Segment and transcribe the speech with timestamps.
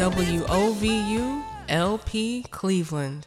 [0.00, 3.26] WOVU LP Cleveland.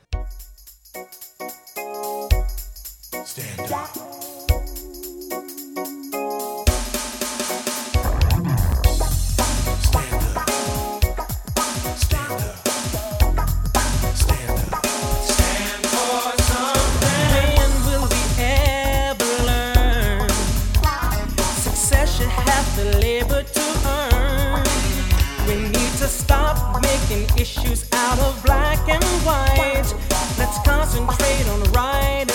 [30.85, 32.27] And wrong.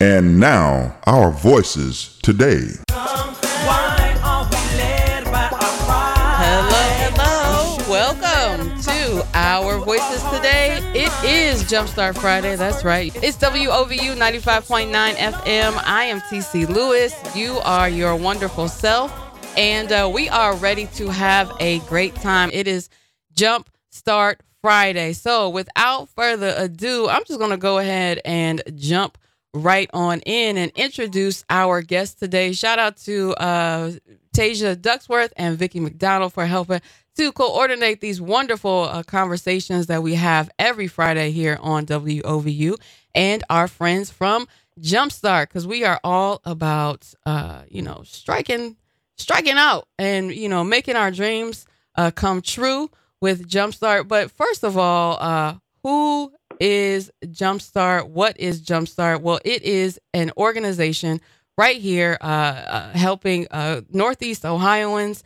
[0.00, 2.66] And now, our voices today.
[6.42, 7.76] Hello, hello.
[7.88, 10.78] Welcome to our voices today.
[10.92, 12.56] It is Jumpstart Friday.
[12.56, 13.14] That's right.
[13.22, 15.80] It's WOVU 95.9 FM.
[15.86, 17.14] I am TC Lewis.
[17.36, 19.12] You are your wonderful self.
[19.56, 22.50] And uh, we are ready to have a great time.
[22.52, 22.88] It is
[23.32, 25.12] Jump Start Friday.
[25.12, 29.18] So, without further ado, I'm just going to go ahead and jump
[29.54, 32.52] right on in and introduce our guest today.
[32.52, 33.92] Shout out to uh,
[34.34, 36.80] Tasia Ducksworth and Vicki McDonald for helping
[37.16, 42.76] to coordinate these wonderful uh, conversations that we have every Friday here on WOVU
[43.14, 44.46] and our friends from
[44.80, 48.76] Jumpstart because we are all about, uh, you know, striking,
[49.16, 52.88] striking out and, you know, making our dreams uh, come true
[53.20, 54.08] with Jumpstart.
[54.08, 58.08] But first of all, uh, who is Jumpstart?
[58.08, 59.22] What is Jumpstart?
[59.22, 61.20] Well, it is an organization
[61.56, 65.24] right here uh, uh, helping uh, Northeast Ohioans.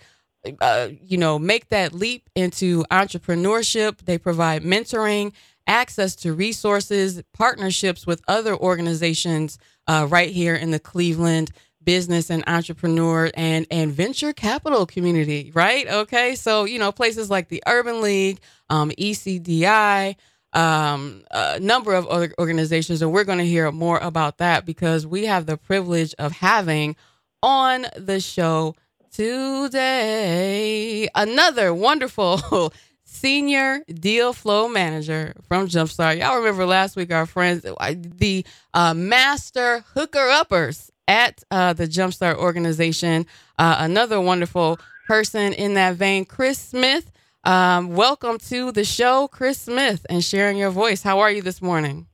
[0.61, 4.05] Uh, you know, make that leap into entrepreneurship.
[4.05, 5.33] They provide mentoring,
[5.67, 11.51] access to resources, partnerships with other organizations uh, right here in the Cleveland
[11.85, 15.87] business and entrepreneur and and venture capital community, right?
[15.89, 18.41] Okay, so you know places like the Urban League,
[18.71, 20.17] um, ECDI,
[20.53, 25.07] um, a number of other organizations, and we're going to hear more about that because
[25.07, 26.97] we have the privilege of having
[27.43, 28.75] on the show
[29.13, 32.73] today another wonderful
[33.05, 36.19] senior deal flow manager from Jumpstart.
[36.19, 42.37] Y'all remember last week our friends, the uh, master hooker uppers at uh, the Jumpstart
[42.37, 43.27] organization.
[43.59, 47.11] Uh, another wonderful person in that vein, Chris Smith.
[47.45, 51.03] Um, welcome to the show, Chris Smith, and sharing your voice.
[51.03, 52.07] How are you this morning?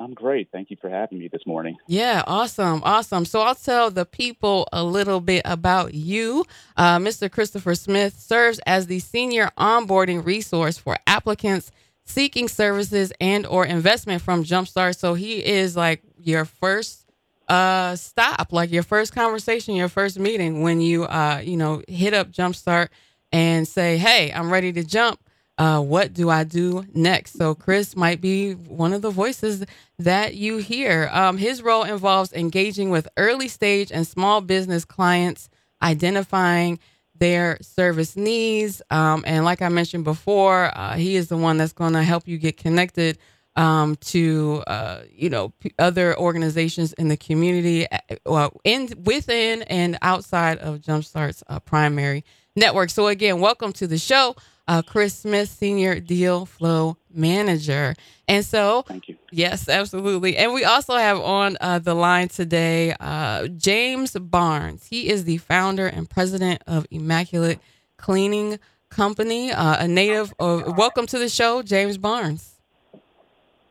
[0.00, 0.48] I'm great.
[0.50, 1.76] Thank you for having me this morning.
[1.86, 2.82] Yeah, awesome.
[2.84, 3.24] Awesome.
[3.24, 6.44] So I'll tell the people a little bit about you.
[6.76, 7.30] Uh, Mr.
[7.30, 11.70] Christopher Smith serves as the senior onboarding resource for applicants
[12.04, 14.98] seeking services and or investment from Jumpstart.
[14.98, 17.03] So he is like your first
[17.48, 18.52] uh stop.
[18.52, 22.88] Like your first conversation your first meeting when you uh you know hit up jumpstart
[23.32, 25.20] and say hey i'm ready to jump.
[25.58, 27.36] Uh what do i do next?
[27.36, 29.64] So chris might be one of the voices
[29.98, 31.10] that you hear.
[31.12, 35.48] Um his role involves engaging with early stage and small business clients
[35.82, 36.78] identifying
[37.16, 38.80] their service needs.
[38.90, 42.26] Um and like i mentioned before uh, he is the one that's going to help
[42.26, 43.18] you get connected
[43.56, 49.62] um, to uh, you know p- other organizations in the community, uh, well, in within
[49.62, 52.24] and outside of Jumpstart's uh, primary
[52.56, 52.90] network.
[52.90, 57.94] So again, welcome to the show, uh, Chris Smith, Senior Deal Flow Manager.
[58.26, 59.16] And so, thank you.
[59.30, 60.36] Yes, absolutely.
[60.36, 64.86] And we also have on uh, the line today uh, James Barnes.
[64.86, 67.60] He is the founder and president of Immaculate
[67.98, 68.58] Cleaning
[68.90, 70.76] Company, a native of.
[70.76, 72.53] Welcome to the show, James Barnes.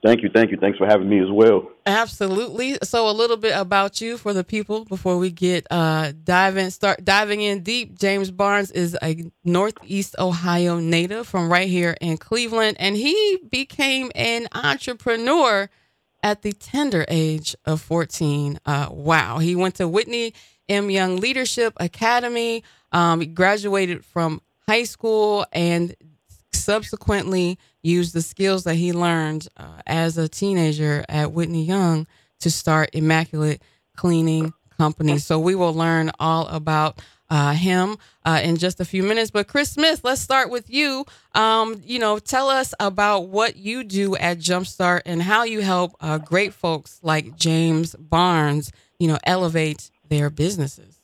[0.03, 0.57] Thank you, thank you.
[0.57, 1.69] Thanks for having me as well.
[1.85, 2.77] Absolutely.
[2.83, 7.05] So, a little bit about you for the people before we get uh, diving start
[7.05, 7.97] diving in deep.
[7.97, 14.11] James Barnes is a Northeast Ohio native from right here in Cleveland, and he became
[14.13, 15.69] an entrepreneur
[16.21, 18.59] at the tender age of 14.
[18.65, 19.37] Uh, wow.
[19.37, 20.33] He went to Whitney
[20.69, 20.89] M.
[20.89, 22.63] Young Leadership Academy.
[22.91, 25.95] Um, he graduated from high school and
[26.63, 32.07] subsequently used the skills that he learned uh, as a teenager at Whitney Young
[32.39, 33.61] to start Immaculate
[33.95, 35.17] Cleaning Company.
[35.17, 39.31] So we will learn all about uh, him uh, in just a few minutes.
[39.31, 41.05] But Chris Smith, let's start with you.
[41.33, 45.95] Um, you know, tell us about what you do at Jumpstart and how you help
[45.99, 50.99] uh, great folks like James Barnes, you know, elevate their businesses.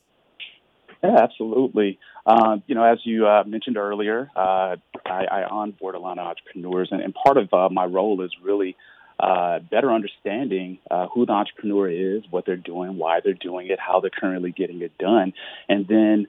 [1.02, 1.98] Yeah, absolutely.
[2.30, 6.26] Uh, you know, as you uh, mentioned earlier, uh, I, I onboard a lot of
[6.28, 8.76] entrepreneurs, and, and part of uh, my role is really
[9.18, 13.80] uh, better understanding uh, who the entrepreneur is, what they're doing, why they're doing it,
[13.80, 15.32] how they're currently getting it done,
[15.68, 16.28] and then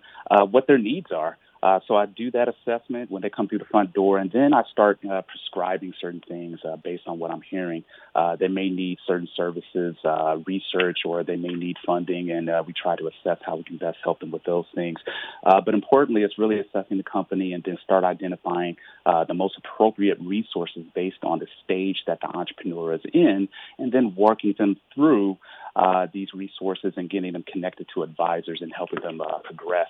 [0.50, 1.38] what their needs are.
[1.64, 4.54] Uh, so I do that assessment when they come through the front door, and then
[4.54, 7.84] I start uh, prescribing certain things uh, based on what I'm hearing.
[8.16, 12.74] Uh, they may need certain services, uh, research, or they may need funding, and we
[12.74, 15.00] try to assess how we can best help them with those things.
[15.44, 20.84] but importantly, it's really assessing the company and then start identifying the most appropriate resources
[20.96, 23.48] based on the stage that the entrepreneur is in,
[23.78, 25.38] and then working them through
[25.76, 29.90] uh, these resources and getting them connected to advisors and helping them uh, progress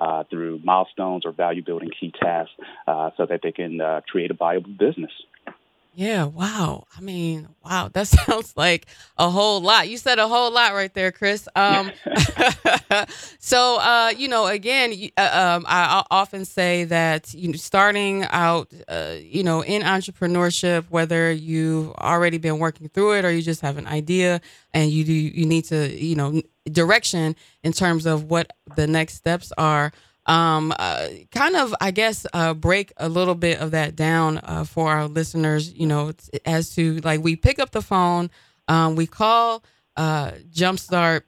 [0.00, 2.54] uh, through milestones or value building key tasks
[2.86, 5.12] uh, so that they can uh, create a viable business.
[5.92, 6.84] Yeah, wow.
[6.96, 8.86] I mean, wow, that sounds like
[9.18, 9.88] a whole lot.
[9.88, 11.48] You said a whole lot right there, Chris.
[11.56, 11.90] Um,
[13.38, 18.72] so, uh, you know, again, uh, um, I often say that you know, starting out,
[18.88, 23.60] uh, you know, in entrepreneurship, whether you've already been working through it or you just
[23.62, 24.40] have an idea
[24.72, 26.40] and you do, you need to, you know,
[26.70, 27.34] direction
[27.64, 29.92] in terms of what the next steps are
[30.26, 34.64] um, uh, kind of, I guess, uh, break a little bit of that down uh,
[34.64, 36.12] for our listeners, you know,
[36.44, 38.30] as to like we pick up the phone,
[38.68, 39.64] um, we call
[39.96, 41.22] uh, Jumpstart,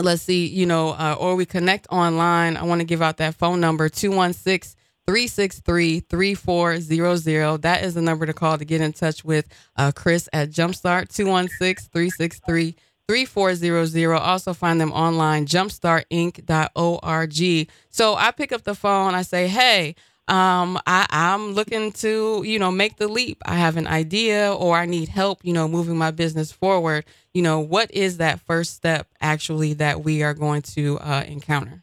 [0.00, 2.56] let's see, you know, uh, or we connect online.
[2.56, 4.76] I want to give out that phone number 216
[5.06, 7.62] 363 3400.
[7.62, 9.46] That is the number to call to get in touch with
[9.76, 12.76] uh, Chris at Jumpstart 216 363
[13.10, 14.20] 3400.
[14.20, 17.68] Also find them online, jumpstartinc.org.
[17.90, 19.96] So I pick up the phone, I say, hey,
[20.28, 23.42] um, I, I'm looking to, you know, make the leap.
[23.44, 27.04] I have an idea or I need help, you know, moving my business forward.
[27.34, 31.82] You know, what is that first step actually that we are going to uh, encounter?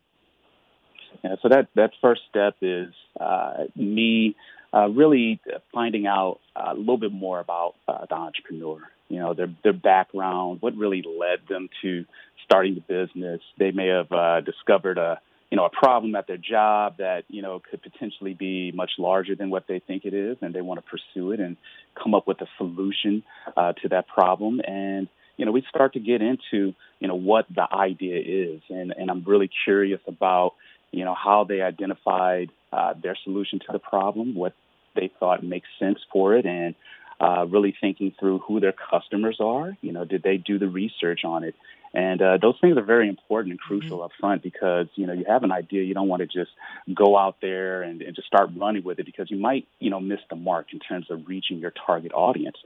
[1.25, 4.38] Yeah, so that, that first step is uh, me
[4.74, 5.41] uh, really
[5.74, 8.79] finding out a little bit more about uh, the entrepreneur
[9.09, 12.06] you know, their their background, what really led them to
[12.44, 13.42] starting the business.
[13.57, 15.19] They may have uh, discovered a
[15.50, 19.36] you know a problem at their job that you know could potentially be much larger
[19.36, 21.57] than what they think it is, and they want to pursue it and
[22.01, 23.24] come up with a solution
[23.56, 24.62] uh, to that problem.
[24.65, 25.07] And
[25.38, 29.10] you know, we start to get into you know what the idea is, and and
[29.10, 30.53] I'm really curious about
[30.92, 34.53] you know how they identified uh, their solution to the problem, what
[34.95, 36.75] they thought makes sense for it, and
[37.19, 39.77] uh, really thinking through who their customers are.
[39.81, 41.55] You know, did they do the research on it?
[41.93, 44.05] And uh, those things are very important and crucial mm-hmm.
[44.05, 46.51] up front because, you know, you have an idea, you don't want to just
[46.93, 49.99] go out there and, and just start running with it because you might, you know,
[49.99, 52.57] miss the mark in terms of reaching your target audience.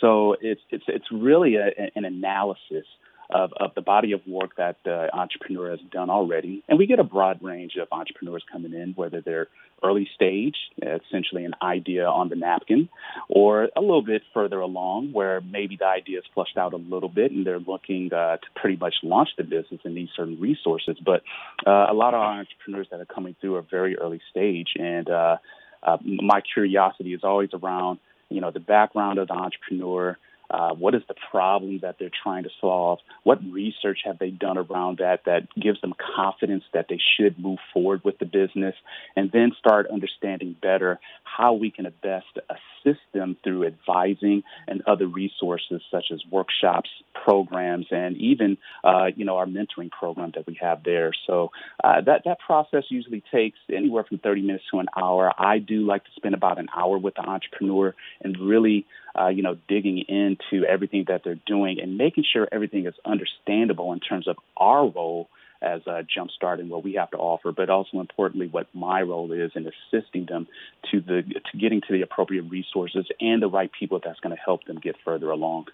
[0.00, 2.86] So it's, it's, it's really a, an analysis
[3.30, 6.62] of, of the body of work that the entrepreneur has done already.
[6.68, 9.48] And we get a broad range of entrepreneurs coming in, whether they're
[9.82, 12.88] early stage, essentially an idea on the napkin,
[13.28, 17.08] or a little bit further along where maybe the idea is flushed out a little
[17.08, 20.96] bit and they're looking uh, to pretty much launch the business and need certain resources.
[21.04, 21.22] But
[21.66, 24.70] uh, a lot of our entrepreneurs that are coming through are very early stage.
[24.76, 25.36] And uh,
[25.82, 27.98] uh my curiosity is always around,
[28.30, 30.16] you know, the background of the entrepreneur,
[30.50, 33.00] uh, what is the problem that they're trying to solve?
[33.24, 37.58] What research have they done around that that gives them confidence that they should move
[37.72, 38.74] forward with the business?
[39.16, 45.06] And then start understanding better how we can best assist them through advising and other
[45.06, 50.58] resources such as workshops, programs, and even uh, you know our mentoring program that we
[50.60, 51.12] have there.
[51.26, 51.50] So
[51.82, 55.32] uh, that that process usually takes anywhere from 30 minutes to an hour.
[55.38, 58.86] I do like to spend about an hour with the entrepreneur and really
[59.18, 63.92] uh, you know, digging into everything that they're doing and making sure everything is understandable
[63.92, 65.28] in terms of our role
[65.62, 69.32] as a jumpstart and what we have to offer, but also importantly what my role
[69.32, 70.46] is in assisting them
[70.90, 74.42] to the to getting to the appropriate resources and the right people that's going to
[74.42, 75.66] help them get further along.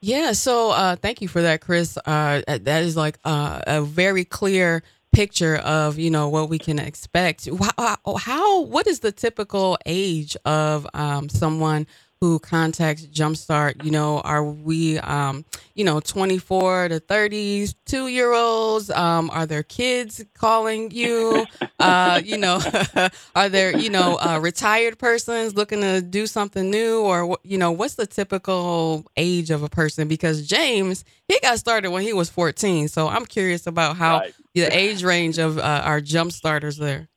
[0.00, 1.96] Yeah, so uh, thank you for that, Chris.
[1.96, 4.82] Uh, that is like uh, a very clear
[5.12, 7.48] picture of you know what we can expect.
[7.78, 11.86] How, how what is the typical age of um, someone
[12.24, 18.88] who contacts Jumpstart, you know, are we, um, you know, 24 to 32 year olds?
[18.90, 21.44] Um, are there kids calling you?
[21.78, 22.60] Uh, you know,
[23.34, 27.72] are there, you know, uh, retired persons looking to do something new or, you know,
[27.72, 30.08] what's the typical age of a person?
[30.08, 32.88] Because James, he got started when he was 14.
[32.88, 34.34] So I'm curious about how right.
[34.54, 37.10] the age range of uh, our jump starters there.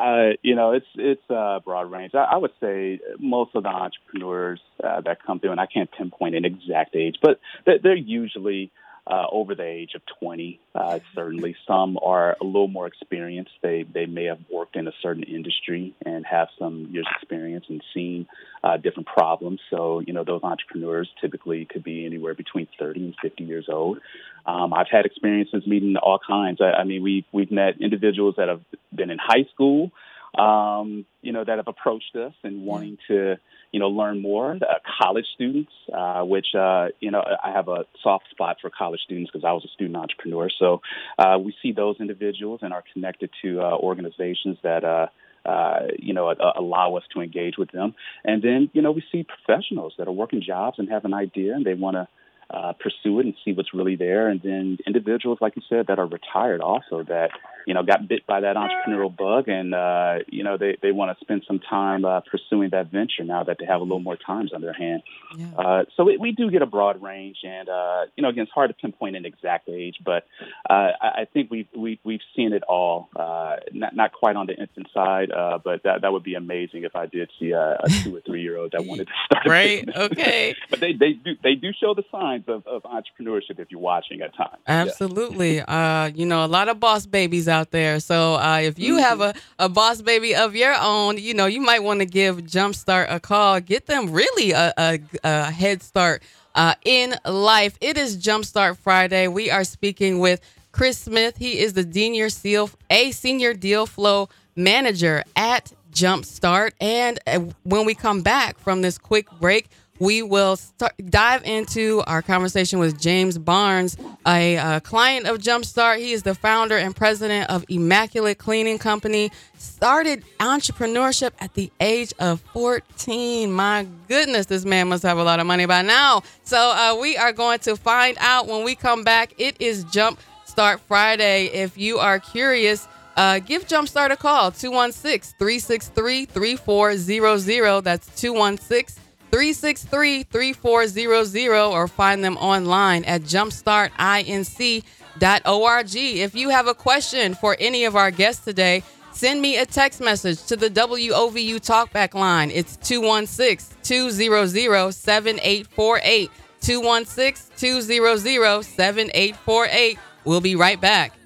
[0.00, 2.14] Uh, you know, it's it's a broad range.
[2.14, 5.90] I, I would say most of the entrepreneurs uh, that come through, and I can't
[5.92, 8.70] pinpoint an exact age, but they're, they're usually
[9.10, 10.60] uh, over the age of 20.
[10.74, 13.50] Uh, certainly, some are a little more experienced.
[13.60, 17.82] They they may have worked in a certain industry and have some years experience and
[17.92, 18.26] seen
[18.62, 19.60] uh, different problems.
[19.70, 23.98] So you know those entrepreneurs typically could be anywhere between 30 and 50 years old.
[24.46, 26.60] Um, I've had experiences meeting all kinds.
[26.60, 28.62] I, I mean, we we've met individuals that have
[28.94, 29.90] been in high school
[30.36, 33.36] um, you know, that have approached us and wanting to,
[33.72, 34.52] you know, learn more.
[34.52, 39.00] Uh, college students, uh, which, uh, you know, I have a soft spot for college
[39.04, 40.48] students because I was a student entrepreneur.
[40.58, 40.82] So
[41.18, 45.06] uh, we see those individuals and are connected to uh, organizations that, uh,
[45.44, 47.94] uh, you know, allow us to engage with them.
[48.24, 51.54] And then, you know, we see professionals that are working jobs and have an idea
[51.54, 52.08] and they want to
[52.52, 54.28] uh, pursue it and see what's really there.
[54.28, 57.30] And then individuals, like you said, that are retired also that
[57.66, 61.16] you know got bit by that entrepreneurial bug, and uh, you know they they want
[61.16, 64.16] to spend some time uh, pursuing that venture now that they have a little more
[64.16, 65.02] times on their hand.
[65.36, 65.46] Yeah.
[65.56, 68.52] Uh, so we, we do get a broad range, and uh, you know again, it's
[68.52, 70.26] hard to pinpoint an exact age, but
[70.68, 73.08] uh, I, I think we've we, we've seen it all.
[73.14, 76.84] Uh, not not quite on the infant side, uh, but that that would be amazing
[76.84, 79.46] if I did see a, a two or three year old that wanted to start.
[79.46, 79.88] right.
[79.94, 80.54] Okay.
[80.70, 84.20] but they they do they do show the signs of, of entrepreneurship if you're watching
[84.22, 84.62] at times.
[84.66, 85.56] Absolutely.
[85.56, 86.04] Yeah.
[86.04, 88.00] Uh, you know, a lot of boss babies out there.
[88.00, 91.60] So uh, if you have a, a boss baby of your own, you know, you
[91.60, 93.60] might want to give Jumpstart a call.
[93.60, 96.22] Get them really a, a, a head start
[96.54, 97.76] uh, in life.
[97.80, 99.28] It is Jumpstart Friday.
[99.28, 100.40] We are speaking with
[100.72, 101.36] Chris Smith.
[101.36, 106.72] He is the senior seal, a senior deal flow manager at Jumpstart.
[106.80, 109.68] And uh, when we come back from this quick break,
[110.00, 115.98] we will start, dive into our conversation with James Barnes, a, a, client of Jumpstart.
[115.98, 119.30] He is the founder and president of Immaculate Cleaning Company.
[119.58, 123.52] Started entrepreneurship at the age of 14.
[123.52, 126.22] My goodness, this man must have a lot of money by now.
[126.44, 129.34] So uh, we are going to find out when we come back.
[129.36, 131.46] It is Jumpstart Friday.
[131.48, 132.88] If you are curious,
[133.18, 137.84] uh, give Jumpstart a call 216 363 3400.
[137.84, 145.96] That's 216 363 3400 or find them online at jumpstartinc.org.
[145.96, 148.82] If you have a question for any of our guests today,
[149.12, 152.50] send me a text message to the WOVU talkback line.
[152.50, 156.30] It's 216 200 7848.
[156.60, 159.98] 216 200 7848.
[160.24, 161.19] We'll be right back.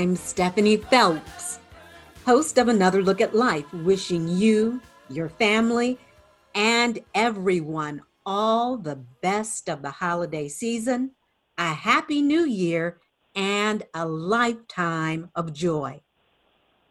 [0.00, 1.58] I'm Stephanie Phelps,
[2.24, 4.80] host of Another Look at Life, wishing you,
[5.10, 5.98] your family,
[6.54, 11.10] and everyone all the best of the holiday season,
[11.58, 12.98] a happy new year,
[13.36, 16.00] and a lifetime of joy.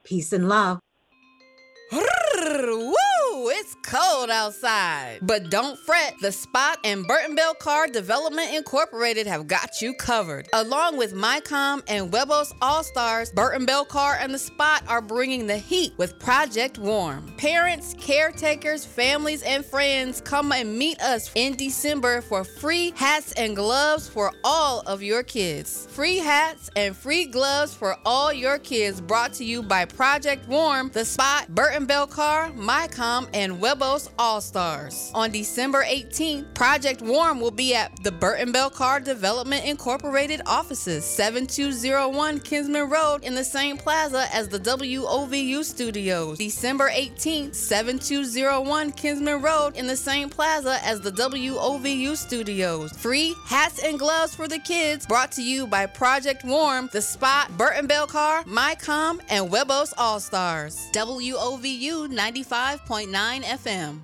[0.03, 0.79] Peace and love.
[3.61, 5.19] It's cold outside.
[5.21, 10.47] But don't fret, the Spot and Burton Bell Carr Development Incorporated have got you covered.
[10.53, 15.45] Along with MyCom and Webos All Stars, Burton Bell Carr and the Spot are bringing
[15.45, 17.33] the heat with Project Warm.
[17.35, 23.57] Parents, caretakers, families, and friends come and meet us in December for free hats and
[23.57, 25.85] gloves for all of your kids.
[25.91, 30.91] Free hats and free gloves for all your kids brought to you by Project Warm,
[30.93, 35.11] the Spot, Burton Bell Carr, MyCom, and Webos All Stars.
[35.15, 41.05] On December 18th, Project Warm will be at the Burton Bell Carr Development Incorporated offices,
[41.05, 46.37] 7201 Kinsman Road in the same plaza as the WOVU studios.
[46.37, 52.91] December 18th, 7201 Kinsman Road in the same plaza as the WOVU studios.
[52.93, 57.49] Free hats and gloves for the kids brought to you by Project Warm, The Spot,
[57.57, 60.89] Burton Bell Carr, MyCom, and Webos All Stars.
[60.93, 64.01] WOVU 95.9 FM.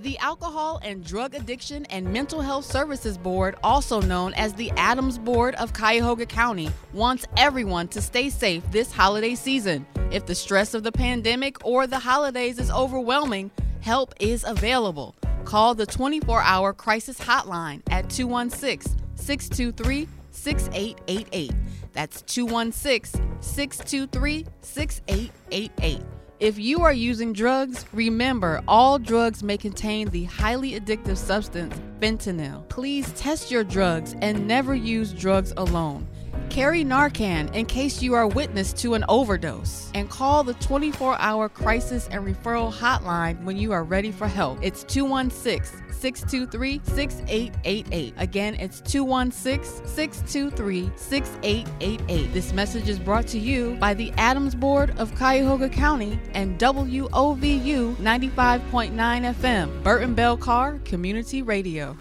[0.00, 5.24] The Alcohol and Drug Addiction and Mental Health Services Board, also known as the ADAMHS
[5.24, 9.84] Board of Cuyahoga County, wants everyone to stay safe this holiday season.
[10.12, 13.50] If the stress of the pandemic or the holidays is overwhelming,
[13.80, 15.16] help is available.
[15.44, 21.52] Call the 24 hour crisis hotline at 216 623 6888.
[21.92, 26.17] That's 216 623 6888.
[26.40, 32.68] If you are using drugs, remember all drugs may contain the highly addictive substance fentanyl.
[32.68, 36.06] Please test your drugs and never use drugs alone.
[36.50, 39.90] Carry Narcan in case you are witness to an overdose.
[39.94, 44.58] And call the 24 hour crisis and referral hotline when you are ready for help.
[44.62, 48.14] It's 216 623 6888.
[48.16, 52.32] Again, it's 216 623 6888.
[52.32, 57.96] This message is brought to you by the ADAMHS Board of Cuyahoga County and WOVU
[57.96, 61.96] 95.9 FM, Burton Bell Carr Community Radio.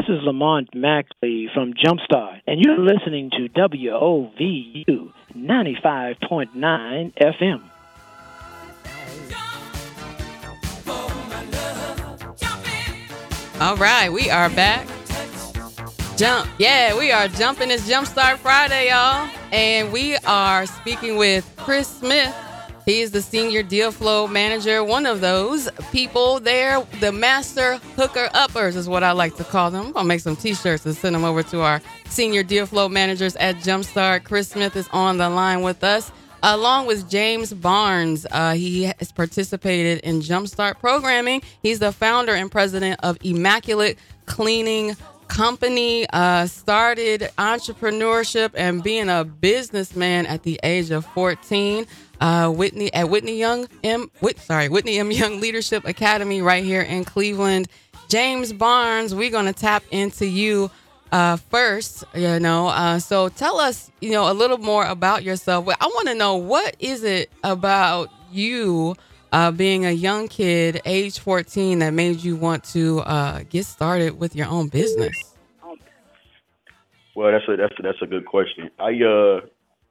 [0.00, 7.60] This is Lamont Mackley from Jumpstart, and you're listening to WOVU 95.9 FM.
[13.60, 14.88] All right, we are back.
[16.16, 16.48] Jump.
[16.58, 17.70] Yeah, we are jumping.
[17.70, 19.28] It's Jumpstart Friday, y'all.
[19.52, 22.34] And we are speaking with Chris Smith.
[22.90, 28.28] He is the senior deal flow manager, one of those people there, the master hooker
[28.34, 29.86] uppers is what I like to call them.
[29.86, 33.36] I'm gonna make some t-shirts and send them over to our senior deal flow managers
[33.36, 34.24] at Jumpstart.
[34.24, 36.10] Chris Smith is on the line with us
[36.42, 38.26] along with James Barnes.
[38.28, 41.42] Uh, he has participated in Jumpstart programming.
[41.62, 44.96] He's the founder and president of Immaculate Cleaning
[45.28, 46.08] Company.
[46.12, 51.86] Uh, started entrepreneurship and being a businessman at the age of 14.
[52.20, 54.10] Uh, Whitney at Whitney Young M.
[54.20, 55.10] Whit, sorry, Whitney M.
[55.10, 57.68] Young Leadership Academy right here in Cleveland.
[58.08, 60.70] James Barnes, we're gonna tap into you
[61.12, 65.66] uh, first, you know, uh, so tell us, you know, a little more about yourself.
[65.68, 68.96] I want to know what is it about you
[69.32, 74.18] uh, being a young kid, age 14, that made you want to uh, get started
[74.18, 75.16] with your own business?
[77.14, 78.70] Well, that's a that's a, that's a good question.
[78.78, 79.40] I uh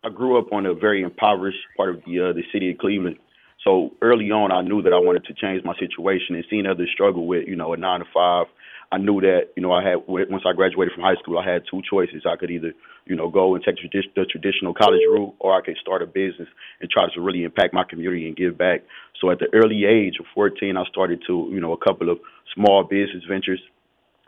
[0.03, 3.18] I grew up on a very impoverished part of the uh, the city of Cleveland.
[3.63, 6.89] So early on, I knew that I wanted to change my situation and seeing others
[6.94, 8.48] struggle with, you know, a nine to five
[8.91, 11.62] I knew that you know I had once I graduated from high school, I had
[11.70, 12.24] two choices.
[12.25, 12.74] I could either
[13.06, 16.50] you know go and take the traditional college route, or I could start a business
[16.82, 18.82] and try to really impact my community and give back.
[19.22, 22.18] So at the early age of 14, I started to you know a couple of
[22.56, 23.62] small business ventures,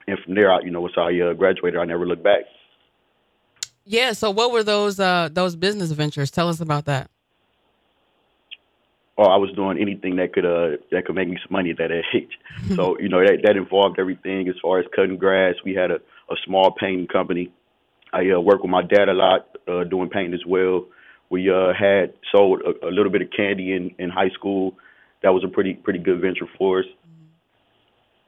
[0.08, 2.42] and from there, I, you know once I uh, graduated, I never looked back.
[3.92, 4.14] Yeah.
[4.14, 6.32] So what were those uh, those business ventures?
[6.32, 7.10] Tell us about that
[9.18, 11.78] Oh, I was doing anything that could uh that could make me some money at
[11.78, 12.40] that age.
[12.76, 15.56] so you know that that involved everything as far as cutting grass.
[15.64, 15.96] We had a
[16.32, 17.52] a small painting company.
[18.14, 20.86] I uh, worked with my dad a lot uh, doing painting as well.
[21.30, 24.76] We uh, had sold a, a little bit of candy in in high school.
[25.22, 26.86] That was a pretty pretty good venture for us.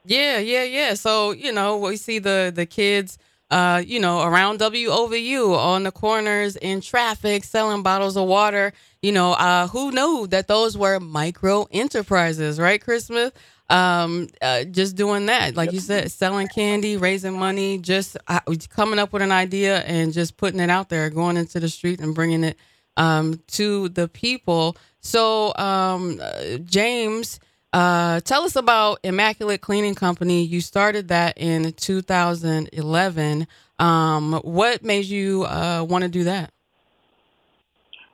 [0.05, 0.93] Yeah, yeah, yeah.
[0.93, 3.17] So you know we see the the kids
[3.53, 8.73] uh, you know, around WOVU on the corners in traffic, selling bottles of water.
[9.03, 13.31] You know, uh, who knew that those were micro enterprises, right, Chris Smith?
[13.69, 15.73] Um, uh, just doing that, like yep.
[15.75, 18.39] you said, selling candy, raising money, just uh,
[18.69, 21.99] coming up with an idea and just putting it out there, going into the street
[22.01, 22.57] and bringing it
[22.97, 24.77] um, to the people.
[24.99, 27.39] So, um, uh, James
[27.73, 30.43] uh, tell us about Immaculate Cleaning Company.
[30.43, 33.47] You started that in 2011.
[33.79, 36.51] Um, what made you uh, want to do that?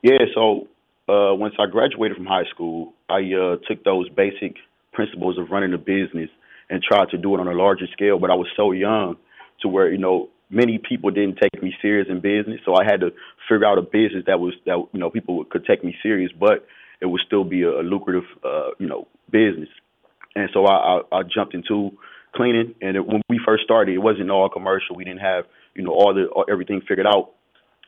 [0.01, 0.67] Yeah, so
[1.09, 4.55] uh, once I graduated from high school, I uh, took those basic
[4.93, 6.29] principles of running a business
[6.69, 8.17] and tried to do it on a larger scale.
[8.17, 9.17] But I was so young
[9.61, 13.01] to where you know many people didn't take me serious in business, so I had
[13.01, 13.11] to
[13.49, 16.65] figure out a business that was that you know people could take me serious, but
[17.01, 19.69] it would still be a, a lucrative uh, you know business.
[20.35, 21.91] And so I, I, I jumped into
[22.35, 22.75] cleaning.
[22.81, 24.95] And it, when we first started, it wasn't all commercial.
[24.95, 27.31] We didn't have, you know, all the all, everything figured out.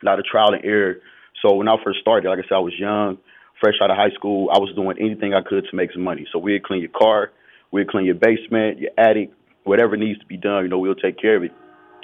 [0.02, 0.96] A lot of trial and error.
[1.42, 3.18] So when I first started, like I said, I was young,
[3.60, 4.50] fresh out of high school.
[4.52, 6.26] I was doing anything I could to make some money.
[6.32, 7.32] So we'd clean your car,
[7.72, 9.32] we'd clean your basement, your attic,
[9.64, 10.64] whatever needs to be done.
[10.64, 11.52] You know, we'll take care of it.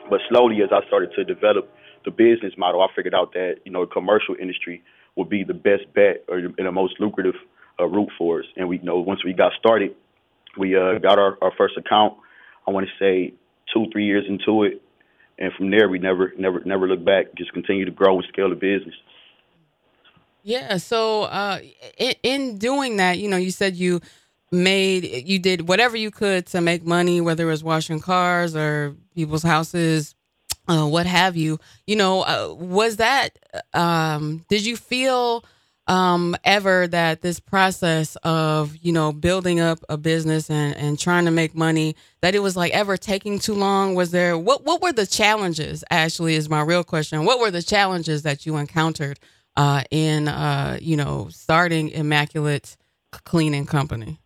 [0.10, 1.70] But slowly, as I started to develop
[2.06, 4.84] the business model, I figured out that you know, the commercial industry
[5.18, 7.36] would be the best bet or the most lucrative
[7.80, 8.46] uh, route for us.
[8.56, 9.96] And we you know once we got started,
[10.58, 12.14] we uh, got our, our first account.
[12.68, 13.34] I want to say
[13.74, 14.82] two three years into it,
[15.38, 17.36] and from there we never never never looked back.
[17.36, 18.96] Just continue to grow and scale the business.
[20.44, 20.78] Yeah.
[20.78, 21.60] So uh,
[21.98, 24.00] in, in doing that, you know, you said you
[24.52, 28.96] made you did whatever you could to make money, whether it was washing cars or
[29.14, 30.16] people's houses,
[30.68, 31.60] uh, what have you.
[31.86, 33.38] You know, uh, was that?
[33.74, 35.44] Um, did you feel?
[35.88, 41.26] um, ever that this process of you know building up a business and, and trying
[41.26, 44.82] to make money that it was like ever taking too long was there what what
[44.82, 49.20] were the challenges actually is my real question what were the challenges that you encountered
[49.56, 52.76] uh, in uh, you know starting immaculate
[53.24, 54.20] cleaning company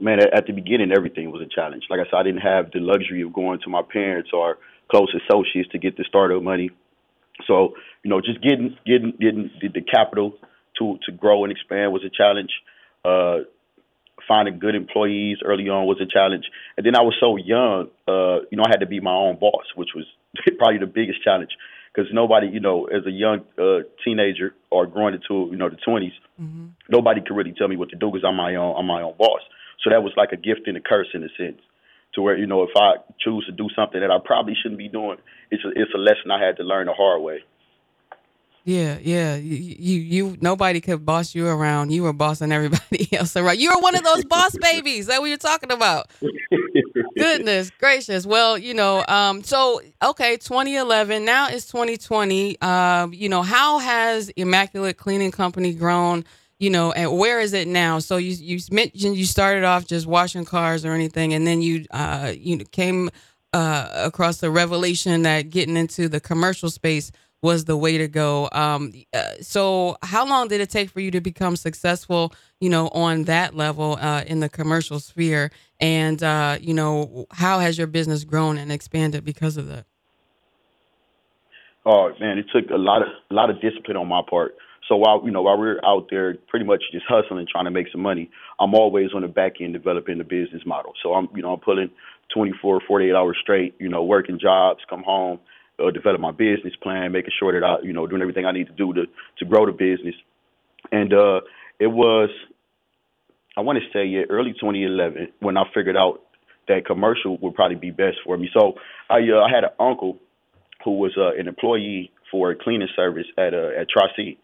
[0.00, 2.80] man at the beginning everything was a challenge like i said i didn't have the
[2.80, 4.58] luxury of going to my parents or
[4.90, 6.70] close associates to get the startup money.
[7.46, 10.34] So you know, just getting getting getting the, the capital
[10.78, 12.50] to to grow and expand was a challenge.
[13.04, 13.46] Uh,
[14.28, 16.44] finding good employees early on was a challenge,
[16.76, 17.88] and then I was so young.
[18.06, 20.04] Uh, you know, I had to be my own boss, which was
[20.58, 21.50] probably the biggest challenge
[21.94, 25.76] because nobody, you know, as a young uh, teenager or growing into you know the
[25.76, 26.66] 20s, mm-hmm.
[26.90, 29.14] nobody could really tell me what to do because I'm my own I'm my own
[29.18, 29.40] boss.
[29.82, 31.60] So that was like a gift and a curse in a sense,
[32.14, 34.88] to where you know if I choose to do something that I probably shouldn't be
[34.88, 35.18] doing,
[35.50, 37.42] it's a, it's a lesson I had to learn the hard way.
[38.64, 39.36] Yeah, yeah.
[39.36, 41.90] You, you, you, nobody could boss you around.
[41.92, 43.58] You were bossing everybody else around.
[43.58, 46.10] You were one of those boss babies that we were talking about.
[47.18, 48.26] Goodness gracious.
[48.26, 51.24] Well, you know, um, so okay, 2011.
[51.24, 52.60] Now it's 2020.
[52.60, 56.24] Um, you know, how has Immaculate Cleaning Company grown?
[56.60, 57.98] You know, and where is it now?
[57.98, 61.86] So you you mentioned you started off just washing cars or anything, and then you
[61.90, 63.10] uh you came
[63.52, 67.10] uh across the revelation that getting into the commercial space
[67.42, 68.48] was the way to go.
[68.52, 72.34] Um, uh, so, how long did it take for you to become successful?
[72.60, 77.58] You know, on that level uh, in the commercial sphere, and uh, you know, how
[77.60, 79.86] has your business grown and expanded because of that?
[81.86, 84.54] Oh man, it took a lot of a lot of discipline on my part.
[84.90, 87.86] So while you know while we're out there pretty much just hustling, trying to make
[87.92, 90.94] some money, I'm always on the back end developing the business model.
[91.00, 91.90] So I'm you know I'm pulling
[92.34, 95.38] 24, 48 hours straight, you know, working jobs, come home,
[95.78, 98.66] uh, develop my business plan, making sure that I, you know, doing everything I need
[98.66, 99.04] to do to
[99.38, 100.16] to grow the business.
[100.90, 101.40] And uh,
[101.78, 102.30] it was,
[103.56, 106.22] I want to say, yeah, early 2011 when I figured out
[106.66, 108.50] that commercial would probably be best for me.
[108.52, 108.74] So
[109.08, 110.18] I uh, I had an uncle
[110.84, 114.36] who was uh, an employee for a cleaning service at uh, at Tri-C.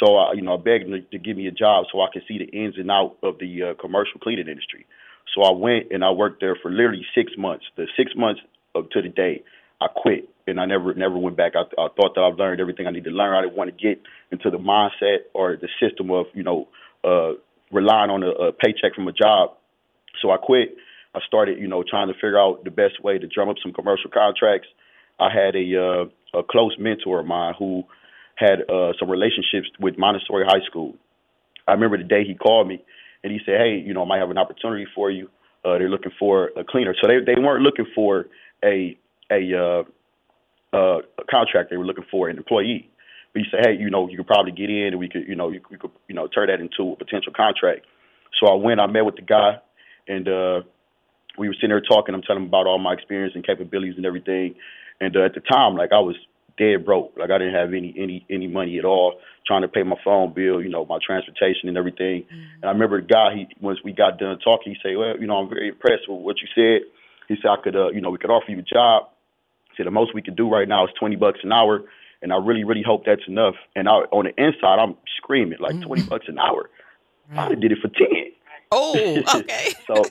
[0.00, 2.08] So I, you know, I begged him to, to give me a job so I
[2.12, 4.86] could see the ins and out of the uh, commercial cleaning industry.
[5.34, 7.64] So I went and I worked there for literally six months.
[7.76, 8.40] The six months
[8.74, 9.42] up to the day,
[9.80, 11.52] I quit and I never never went back.
[11.54, 13.34] I, I thought that I've learned everything I need to learn.
[13.34, 16.68] I didn't want to get into the mindset or the system of you know
[17.02, 17.32] uh,
[17.72, 19.50] relying on a, a paycheck from a job.
[20.22, 20.76] So I quit.
[21.14, 23.72] I started you know trying to figure out the best way to drum up some
[23.72, 24.68] commercial contracts.
[25.18, 27.84] I had a uh, a close mentor of mine who
[28.36, 30.94] had uh, some relationships with Montessori High School.
[31.66, 32.82] I remember the day he called me
[33.22, 35.30] and he said, "Hey, you know, I might have an opportunity for you.
[35.64, 38.26] Uh, they're looking for a cleaner." So they they weren't looking for
[38.64, 38.98] a
[39.30, 39.82] a uh,
[40.74, 42.90] uh, a contract they were looking for an employee.
[43.32, 45.34] But he said, hey, you know, you could probably get in and we could, you
[45.34, 47.86] know, you, we could, you know, turn that into a potential contract.
[48.40, 49.58] So I went, I met with the guy,
[50.08, 50.60] and uh,
[51.38, 52.14] we were sitting there talking.
[52.14, 54.54] I'm telling him about all my experience and capabilities and everything.
[55.00, 56.16] And uh, at the time, like I was
[56.56, 57.12] dead broke.
[57.16, 59.20] Like I didn't have any any any money at all.
[59.46, 62.24] Trying to pay my phone bill, you know, my transportation and everything.
[62.24, 62.62] Mm-hmm.
[62.62, 63.34] And I remember the guy.
[63.34, 66.20] He once we got done talking, he said, "Well, you know, I'm very impressed with
[66.20, 66.88] what you said."
[67.28, 69.08] He said, "I could, uh, you know, we could offer you a job."
[69.70, 71.82] He said the most we could do right now is twenty bucks an hour,
[72.22, 73.54] and I really, really hope that's enough.
[73.76, 75.86] And I, on the inside, I'm screaming like mm-hmm.
[75.86, 76.70] twenty bucks an hour.
[77.30, 77.52] Right.
[77.52, 78.32] I did it for ten.
[78.74, 79.72] Oh, okay.
[79.86, 80.04] so,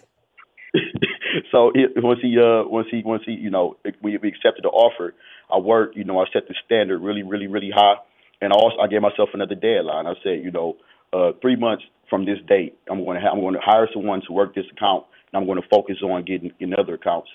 [1.51, 4.69] so it, once he, uh, once he, once he, you know, we, we accepted the
[4.69, 5.13] offer.
[5.53, 7.95] I worked, you know, I set the standard really, really, really high,
[8.41, 10.07] and I also I gave myself another deadline.
[10.07, 10.77] I said, you know,
[11.13, 14.21] uh, three months from this date, I'm going to ha- I'm going to hire someone
[14.27, 17.29] to work this account, and I'm going to focus on getting in other accounts.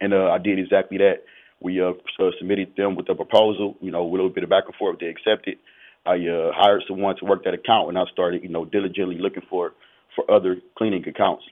[0.00, 1.24] And uh, I did exactly that.
[1.60, 4.50] We uh, uh, submitted them with a proposal, you know, with a little bit of
[4.50, 4.98] back and forth.
[5.00, 5.56] They accepted.
[6.04, 9.42] I uh, hired someone to work that account, and I started, you know, diligently looking
[9.48, 9.72] for
[10.14, 11.44] for other cleaning accounts.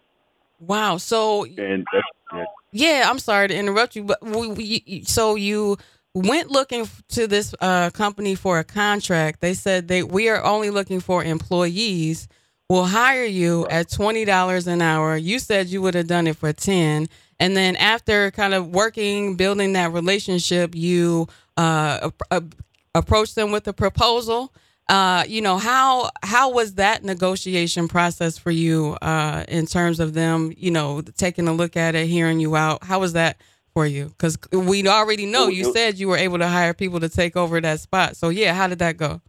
[0.61, 0.99] Wow.
[0.99, 1.85] So and
[2.33, 2.45] yeah.
[2.73, 3.11] yeah.
[3.11, 5.79] I'm sorry to interrupt you, but we, we, so you
[6.15, 9.41] went looking to this uh, company for a contract.
[9.41, 12.29] They said they we are only looking for employees.
[12.69, 15.17] We'll hire you at twenty dollars an hour.
[15.17, 17.09] You said you would have done it for ten.
[17.41, 22.11] And then after kind of working, building that relationship, you uh,
[22.95, 24.55] approach them with a proposal.
[24.89, 30.15] Uh, you know how how was that negotiation process for you uh, in terms of
[30.15, 32.85] them, you know, taking a look at it, hearing you out?
[32.85, 33.39] How was that
[33.75, 34.07] for you?
[34.07, 37.61] Because we already know you said you were able to hire people to take over
[37.61, 38.17] that spot.
[38.17, 39.21] So yeah, how did that go?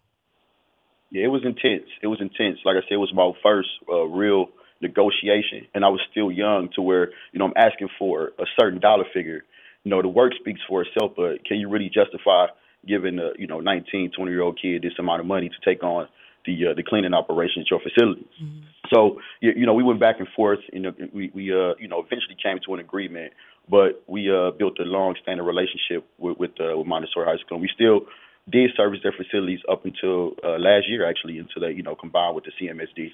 [1.12, 1.90] Yeah, it was intense.
[2.02, 2.60] It was intense.
[2.64, 4.50] Like I said, it was my first uh, real
[4.82, 8.80] negotiation, and I was still young to where you know I'm asking for a certain
[8.80, 9.44] dollar figure.
[9.84, 12.48] You know, the work speaks for itself, but can you really justify
[12.88, 15.84] giving a you know 19, 20 year old kid this amount of money to take
[15.84, 16.08] on
[16.46, 18.26] the uh, the cleaning operation at your facility.
[18.42, 18.60] Mm-hmm.
[18.94, 20.60] So you, you know, we went back and forth.
[20.72, 23.34] You know, we we uh you know eventually came to an agreement,
[23.70, 27.58] but we uh built a long standing relationship with with, uh, with Montessori High School.
[27.58, 28.02] And we still
[28.50, 32.36] did service their facilities up until uh, last year, actually, until they you know combined
[32.36, 33.12] with the CMSD.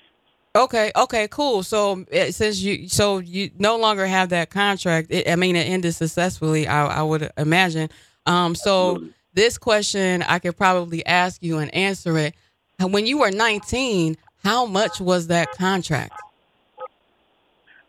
[0.53, 1.63] Okay, okay, cool.
[1.63, 5.67] So eh, since you so you no longer have that contract, it, I mean it
[5.67, 6.67] ended successfully.
[6.67, 7.89] I, I would imagine.
[8.25, 9.13] Um, so Absolutely.
[9.33, 12.35] this question I could probably ask you and answer it.
[12.79, 16.13] When you were 19, how much was that contract?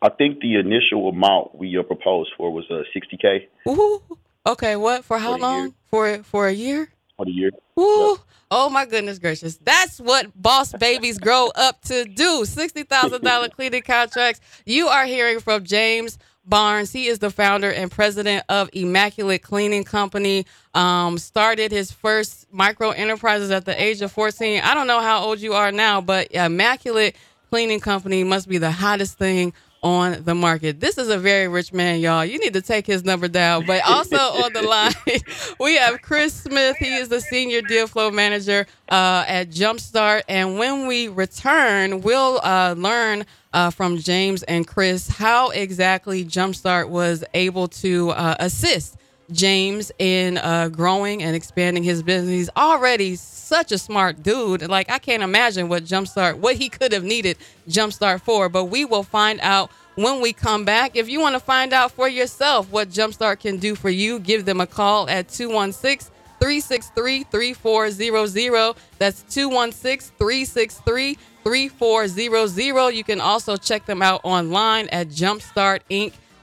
[0.03, 4.03] I think the initial amount we uh, proposed for was uh, 60k Ooh,
[4.47, 5.75] okay, what for how For a long?
[5.88, 6.88] For for a year?
[7.17, 7.51] for a year.
[7.79, 8.19] Ooh.
[8.51, 9.57] Oh my goodness gracious.
[9.59, 12.43] That's what boss babies grow up to do.
[12.45, 14.41] $60,000 cleaning contracts.
[14.67, 16.93] You are hearing from James Barnes.
[16.93, 20.45] He is the founder and president of Immaculate Cleaning Company.
[20.75, 24.61] Um, started his first micro enterprises at the age of 14.
[24.62, 27.17] I don't know how old you are now, but Immaculate
[27.49, 30.81] Cleaning Company must be the hottest thing on the market.
[30.81, 32.25] This is a very rich man, y'all.
[32.25, 33.66] You need to take his number down.
[33.66, 34.92] But also on the line,
[35.61, 36.77] we have Chris Smith.
[36.77, 40.23] He is the senior deal flow manager uh, at Jumpstart.
[40.29, 46.88] And when we return, we'll uh, learn uh, from James and Chris how exactly Jumpstart
[46.88, 48.97] was able to uh, assist
[49.33, 52.31] James in uh, growing and expanding his business.
[52.31, 54.68] He's already such a smart dude.
[54.68, 57.37] Like I can't imagine what Jumpstart, what he could have needed
[57.68, 58.49] Jumpstart for.
[58.49, 60.97] But we will find out when we come back.
[60.97, 64.45] If you want to find out for yourself what Jumpstart can do for you, give
[64.45, 68.75] them a call at 216 363 3400.
[68.99, 72.95] That's 216 363 3400.
[72.95, 75.09] You can also check them out online at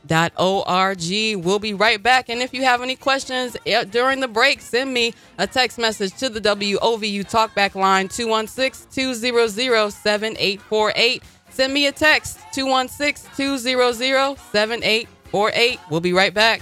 [0.08, 1.44] jumpstartinc.org.
[1.44, 2.30] We'll be right back.
[2.30, 6.14] And if you have any questions eh, during the break, send me a text message
[6.18, 11.24] to the WOVU Talkback line 216 200 7848.
[11.50, 15.80] Send me a text 216 200 7848.
[15.90, 16.62] We'll be right back.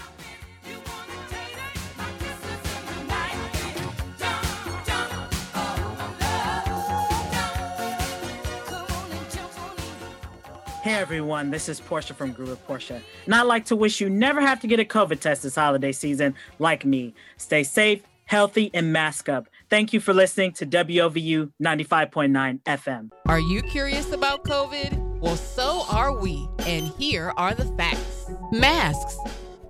[10.88, 14.10] Hey everyone, this is Portia from Groove with Portia, and I'd like to wish you
[14.10, 17.14] never have to get a COVID test this holiday season like me.
[17.36, 19.50] Stay safe, healthy, and mask up.
[19.70, 23.12] Thank you for listening to WOVU 95.9 FM.
[23.26, 25.20] Are you curious about COVID?
[25.20, 26.48] Well, so are we.
[26.60, 29.18] And here are the facts masks.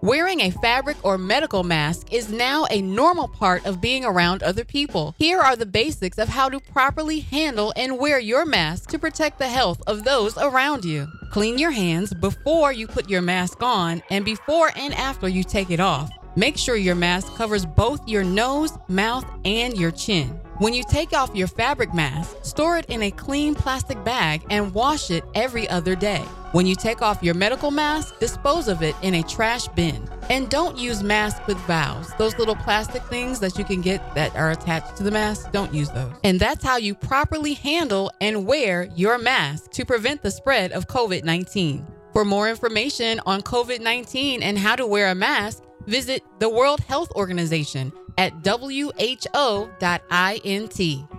[0.02, 4.64] Wearing a fabric or medical mask is now a normal part of being around other
[4.64, 5.16] people.
[5.18, 9.40] Here are the basics of how to properly handle and wear your mask to protect
[9.40, 11.08] the health of those around you.
[11.32, 15.72] Clean your hands before you put your mask on and before and after you take
[15.72, 16.12] it off.
[16.38, 20.39] Make sure your mask covers both your nose, mouth, and your chin.
[20.60, 24.71] When you take off your fabric mask, store it in a clean plastic bag and
[24.71, 26.21] wash it every other day.
[26.52, 30.08] When you take off your medical mask, dispose of it in a trash bin.
[30.30, 32.13] And don't use masks with valves.
[32.19, 35.73] Those little plastic things that you can get that are attached to the mask, don't
[35.73, 36.13] use those.
[36.23, 40.88] And that's how you properly handle and wear your mask to prevent the spread of
[40.88, 41.88] COVID 19.
[42.13, 46.82] For more information on COVID 19 and how to wear a mask, visit the World
[46.82, 49.69] Health Organization at who.int.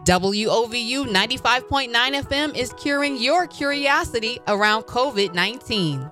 [0.09, 6.11] WOVU 95.9 FM is curing your curiosity around COVID 19.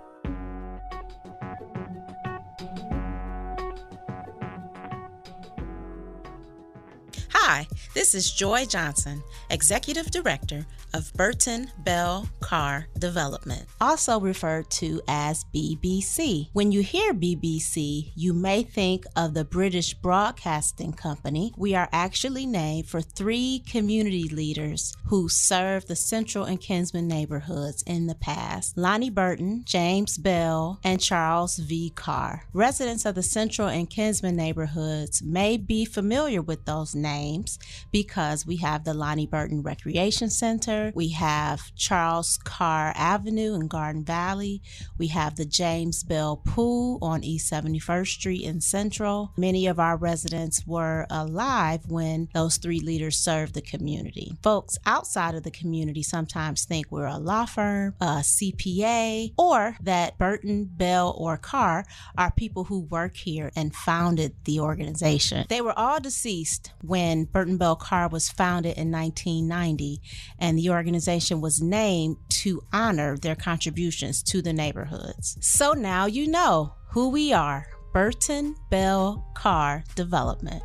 [7.30, 15.00] Hi, this is Joy Johnson, Executive Director of Burton Bell Carr Development, also referred to
[15.08, 16.48] as BBC.
[16.52, 21.52] When you hear BBC, you may think of the British Broadcasting Company.
[21.56, 27.82] We are actually named for three community leaders who served the Central and Kinsman neighborhoods
[27.82, 31.90] in the past Lonnie Burton, James Bell, and Charles V.
[31.94, 32.44] Carr.
[32.52, 37.58] Residents of the Central and Kinsman neighborhoods may be familiar with those names
[37.92, 44.04] because we have the Lonnie Burton Recreation Center, we have Charles Carr Avenue in Garden
[44.04, 44.62] Valley,
[44.98, 49.32] we have the James Bell Pool on East 71st Street in Central.
[49.36, 54.32] Many of our residents were alive when those three leaders served the community.
[54.42, 60.18] Folks outside of the community sometimes think we're a law firm, a CPA, or that
[60.18, 61.84] Burton, Bell, or Carr
[62.16, 65.46] are people who work here and founded the organization.
[65.48, 70.00] They were all deceased when Burton Bell Carr was founded in 1990,
[70.38, 75.36] and the organization was named to honor their contributions to the neighborhoods.
[75.40, 80.62] So now you know who we are Burton Bell Carr Development.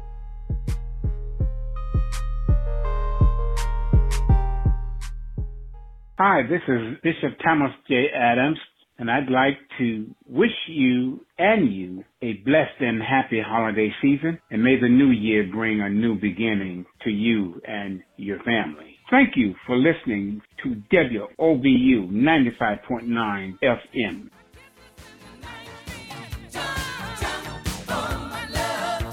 [6.24, 8.06] Hi, this is Bishop Thomas J.
[8.16, 8.60] Adams,
[9.00, 14.64] and I'd like to wish you and you a blessed and happy holiday season, and
[14.64, 18.91] may the new year bring a new beginning to you and your family.
[19.12, 24.30] Thank you for listening to WOVU 95.9 FM.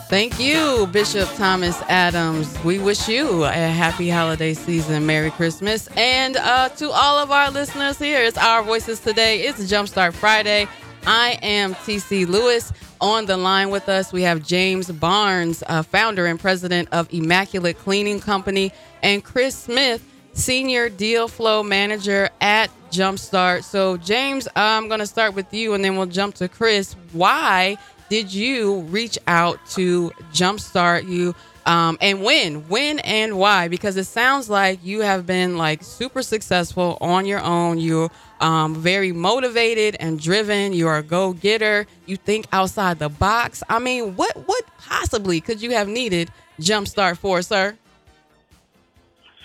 [0.09, 2.57] Thank you, Bishop Thomas Adams.
[2.63, 5.89] We wish you a happy holiday season, Merry Christmas.
[5.97, 9.41] And uh, to all of our listeners here, it's Our Voices Today.
[9.41, 10.69] It's Jumpstart Friday.
[11.09, 12.71] I am TC Lewis.
[13.01, 17.79] On the line with us, we have James Barnes, uh, founder and president of Immaculate
[17.79, 23.65] Cleaning Company, and Chris Smith, senior deal flow manager at Jumpstart.
[23.65, 26.95] So, James, I'm going to start with you and then we'll jump to Chris.
[27.13, 27.79] Why
[28.11, 31.35] did you reach out to Jumpstart you?
[31.65, 33.69] Um, and when, when and why?
[33.69, 37.79] Because it sounds like you have been like super successful on your own.
[37.79, 38.11] You're
[38.41, 40.73] um, very motivated and driven.
[40.73, 41.87] You're a go getter.
[42.07, 43.63] You think outside the box.
[43.69, 47.77] I mean, what what possibly could you have needed Jumpstart for, sir?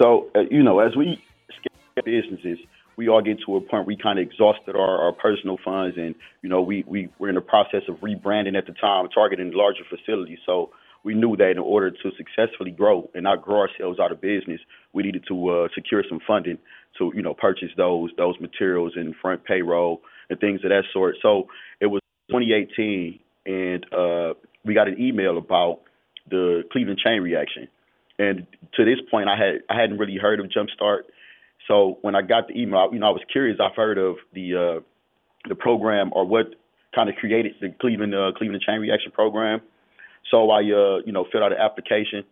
[0.01, 2.59] So uh, you know, as we scale businesses,
[2.95, 6.15] we all get to a point we kind of exhausted our, our personal funds, and
[6.41, 9.83] you know, we we were in the process of rebranding at the time, targeting larger
[9.89, 10.39] facilities.
[10.45, 10.71] So
[11.03, 14.61] we knew that in order to successfully grow and not grow ourselves out of business,
[14.93, 16.57] we needed to uh, secure some funding
[17.11, 21.15] to you know purchase those those materials and front payroll and things of that sort.
[21.21, 21.47] So
[21.79, 24.33] it was 2018, and uh,
[24.65, 25.81] we got an email about
[26.29, 27.67] the Cleveland chain reaction.
[28.19, 31.03] And to this point, I had I hadn't really heard of Jumpstart.
[31.67, 33.59] So when I got the email, you know, I was curious.
[33.59, 34.79] I've heard of the uh,
[35.47, 36.55] the program or what
[36.93, 39.61] kind of created the Cleveland uh, Cleveland Chain Reaction program.
[40.31, 42.23] So I, uh, you know, filled out an application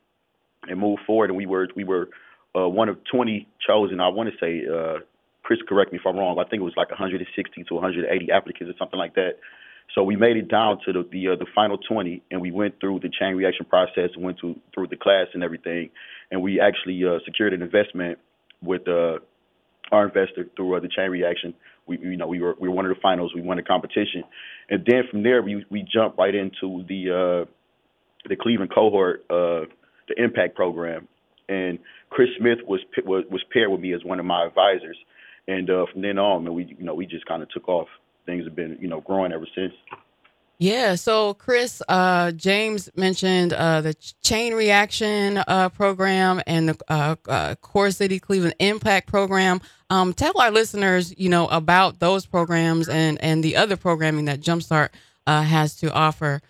[0.68, 2.10] and moved forward, and we were we were
[2.56, 4.00] uh, one of 20 chosen.
[4.00, 5.00] I want to say, uh,
[5.44, 6.38] Chris, correct me if I'm wrong.
[6.40, 9.38] I think it was like 160 to 180 applicants or something like that.
[9.96, 12.80] So we made it down to the the, uh, the final 20, and we went
[12.80, 15.90] through the chain reaction process, went through through the class and everything,
[16.30, 18.18] and we actually uh, secured an investment
[18.62, 19.20] with uh,
[19.92, 21.54] our investor through uh, the chain reaction.
[21.88, 23.34] We you know we were we were one of the finals.
[23.36, 24.24] We won the competition,
[24.70, 29.68] and then from there we we jumped right into the uh, the Cleveland cohort, uh,
[30.08, 31.08] the Impact program,
[31.50, 34.98] and Chris Smith was was, was paired with me as one of my advisors,
[35.48, 37.88] and uh, from then on, man, we you know we just kind of took off.
[38.26, 39.74] Things have been you know growing ever since.
[40.62, 40.94] Yeah.
[40.94, 47.56] So, Chris, uh, James mentioned uh, the chain reaction uh, program and the uh, uh,
[47.56, 49.60] Core City Cleveland Impact program.
[49.90, 54.40] Um, tell our listeners, you know, about those programs and and the other programming that
[54.40, 54.90] Jumpstart
[55.26, 56.44] has to offer.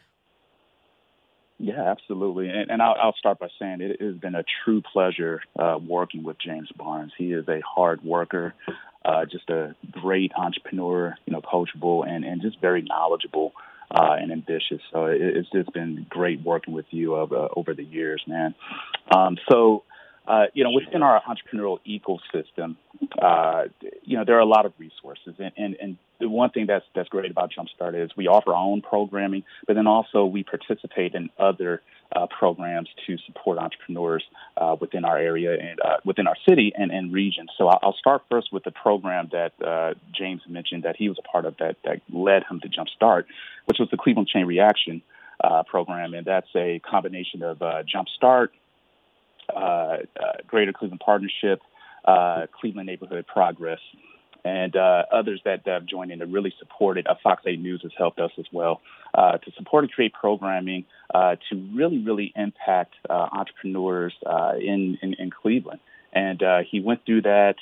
[1.62, 2.50] Yeah, absolutely.
[2.50, 6.24] And, and I'll, I'll, start by saying it has been a true pleasure uh, working
[6.24, 7.12] with James Barnes.
[7.16, 8.56] He is a hard worker,
[9.06, 13.54] uh, just a great entrepreneur, you know, coachable, and, and just very knowledgeable
[13.92, 14.82] uh, and ambitious.
[14.92, 18.56] So it, it's just been great working with you over, over the years, man.
[19.16, 19.84] Um, so
[20.28, 22.76] uh, you know, within our entrepreneurial ecosystem,
[23.22, 23.64] uh,
[24.04, 26.86] you know, there are a lot of resources, and, and, and the one thing that's
[26.96, 31.14] that's great about Jumpstart is we offer our own programming, but then also we participate
[31.16, 31.82] in other
[32.16, 34.24] uh, programs to support entrepreneurs
[34.58, 37.48] uh, within our area and uh, within our city and, and region.
[37.58, 41.28] So I'll start first with the program that uh, James mentioned that he was a
[41.28, 43.26] part of that that led him to Jumpstart,
[43.66, 45.02] which was the Cleveland Chain Reaction
[45.44, 48.50] uh, program, and that's a combination of uh, Jumpstart,
[50.48, 51.62] Greater Cleveland Partnership,
[52.06, 53.80] Cleveland Neighborhood Progress
[54.44, 57.08] and uh, others that, that have joined in to really support it.
[57.08, 58.82] Uh, Fox 8 News has helped us as well
[59.14, 64.98] uh, to support and create programming uh, to really, really impact uh, entrepreneurs uh, in,
[65.02, 65.80] in, in, Cleveland.
[66.14, 67.56] And he went through that.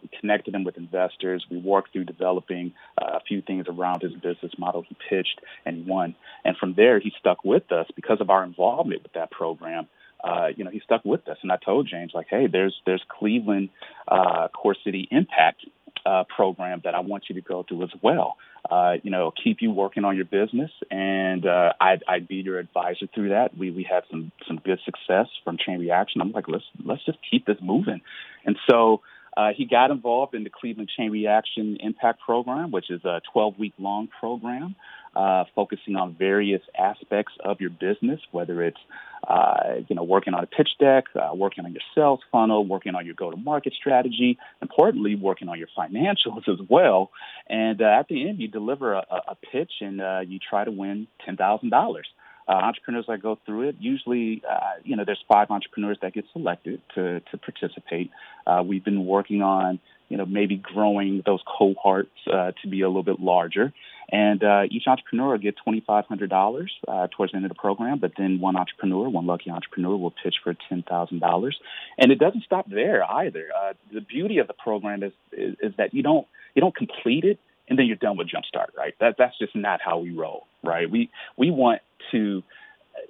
[0.00, 1.44] we connected him with investors.
[1.50, 4.84] We worked through developing a few things around his business model.
[4.88, 6.14] He pitched and he won.
[6.44, 9.88] And from there, he stuck with us because of our involvement with that program.
[10.22, 11.36] Uh, you know, he stuck with us.
[11.42, 13.70] And I told James, like, hey, there's there's Cleveland
[14.08, 15.64] uh, Core City Impact
[16.06, 18.36] uh, program that I want you to go through as well.
[18.70, 22.58] Uh, you know, keep you working on your business, and uh, I'd, I'd be your
[22.58, 23.56] advisor through that.
[23.56, 26.20] We we had some some good success from Chain Reaction.
[26.20, 28.00] I'm like, let's let's just keep this moving,
[28.44, 29.02] and so.
[29.38, 33.58] Uh, he got involved in the Cleveland Chain Reaction Impact Program, which is a 12
[33.58, 34.74] week long program
[35.16, 38.78] uh, focusing on various aspects of your business, whether it's
[39.26, 42.94] uh, you know working on a pitch deck, uh, working on your sales funnel, working
[42.94, 47.10] on your go-to-market strategy, importantly working on your financials as well.
[47.48, 50.70] And uh, at the end, you deliver a, a pitch and uh, you try to
[50.70, 52.06] win ten thousand dollars.
[52.48, 56.24] Uh, entrepreneurs that go through it, usually, uh, you know, there's five entrepreneurs that get
[56.32, 58.10] selected to, to participate.
[58.46, 62.88] Uh, we've been working on, you know, maybe growing those cohorts uh, to be a
[62.88, 63.72] little bit larger.
[64.08, 68.38] And uh, each entrepreneur gets $2,500 uh, towards the end of the program, but then
[68.38, 71.52] one entrepreneur, one lucky entrepreneur, will pitch for $10,000.
[71.98, 73.48] And it doesn't stop there either.
[73.52, 77.24] Uh, the beauty of the program is, is, is that you don't you don't complete
[77.24, 78.94] it and then you're done with Jumpstart, right?
[79.00, 80.90] That that's just not how we roll, right?
[80.90, 81.82] We we want
[82.12, 82.42] to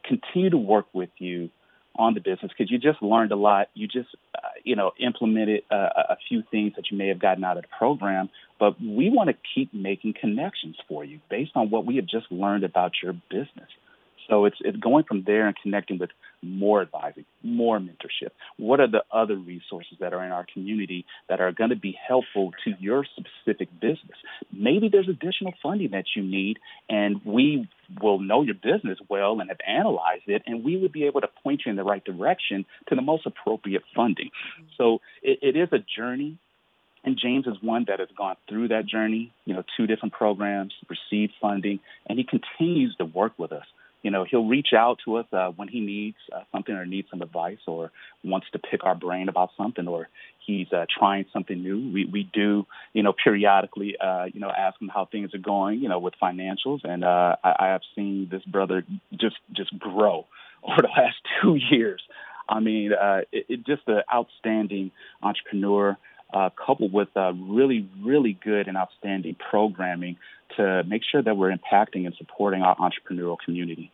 [0.05, 1.51] continue to work with you
[1.99, 3.69] on the business because you just learned a lot.
[3.75, 7.45] You just, uh, you know, implemented uh, a few things that you may have gotten
[7.45, 8.29] out of the program,
[8.59, 12.31] but we want to keep making connections for you based on what we have just
[12.31, 13.69] learned about your business.
[14.29, 16.11] So it's it's going from there and connecting with
[16.43, 18.31] more advising, more mentorship.
[18.57, 21.97] What are the other resources that are in our community that are going to be
[22.07, 24.19] helpful to your specific business?
[24.53, 26.59] Maybe there's additional funding that you need,
[26.89, 27.69] and we
[28.01, 31.29] will know your business well and have analyzed it, and we would be able to
[31.43, 34.31] point you in the right direction to the most appropriate funding.
[34.77, 36.39] So it, it is a journey.
[37.05, 40.75] And James is one that has gone through that journey, you know, two different programs,
[40.91, 43.65] received funding, and he continues to work with us
[44.03, 47.09] you know, he'll reach out to us uh, when he needs uh, something or needs
[47.11, 47.91] some advice or
[48.23, 50.09] wants to pick our brain about something or
[50.47, 51.93] he's uh, trying something new.
[51.93, 55.81] We we do, you know, periodically, uh, you know, ask him how things are going,
[55.81, 56.81] you know, with financials.
[56.85, 60.27] And uh, I, I have seen this brother just just grow
[60.63, 62.03] over the last two years.
[62.49, 64.93] I mean, uh, it, it just an outstanding
[65.23, 65.97] entrepreneur.
[66.35, 70.17] Uh, coupled with uh, really, really good and outstanding programming
[70.57, 73.93] to make sure that we're impacting and supporting our entrepreneurial community.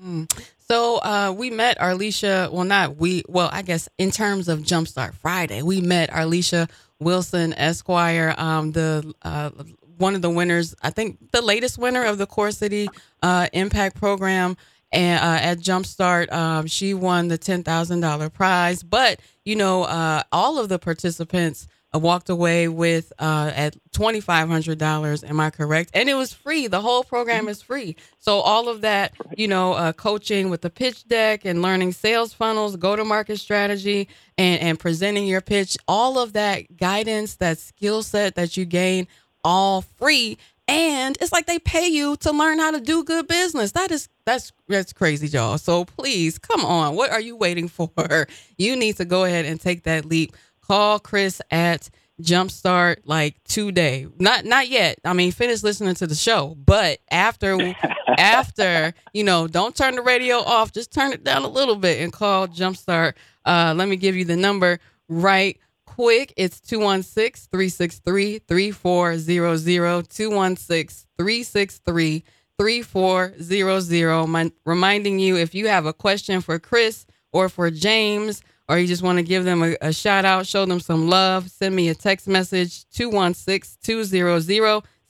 [0.00, 0.24] Mm-hmm.
[0.58, 2.50] So uh, we met Arlisha.
[2.50, 3.22] Well, not we.
[3.28, 9.14] Well, I guess in terms of Jumpstart Friday, we met Arlisha Wilson Esquire, um, the
[9.22, 9.50] uh,
[9.98, 10.74] one of the winners.
[10.82, 12.88] I think the latest winner of the Core City
[13.22, 14.56] uh, Impact Program.
[14.92, 18.82] And uh, at Jumpstart, um, she won the ten thousand dollar prize.
[18.82, 24.20] But you know, uh, all of the participants I walked away with uh, at twenty
[24.20, 25.22] five hundred dollars.
[25.22, 25.90] Am I correct?
[25.94, 26.66] And it was free.
[26.66, 27.94] The whole program is free.
[28.18, 32.32] So all of that, you know, uh, coaching with the pitch deck and learning sales
[32.32, 37.58] funnels, go to market strategy, and and presenting your pitch, all of that guidance, that
[37.58, 39.06] skill set that you gain,
[39.44, 40.36] all free.
[40.66, 43.70] And it's like they pay you to learn how to do good business.
[43.72, 45.58] That is that's that's crazy, y'all.
[45.58, 46.96] So please, come on.
[46.96, 48.26] What are you waiting for?
[48.58, 50.34] You need to go ahead and take that leap
[50.66, 51.90] call Chris at
[52.20, 54.06] Jumpstart like today.
[54.18, 54.98] Not not yet.
[55.04, 57.74] I mean, finish listening to the show, but after
[58.18, 60.72] after you know, don't turn the radio off.
[60.72, 63.14] Just turn it down a little bit and call Jumpstart.
[63.44, 66.32] Uh, let me give you the number right quick.
[66.36, 70.08] It's 216 363 3400.
[70.08, 72.24] 216 363
[72.58, 74.52] 3400.
[74.64, 79.02] Reminding you if you have a question for Chris or for James, or you just
[79.02, 81.94] want to give them a, a, shout out, show them some love, send me a
[81.94, 84.40] text message 216 200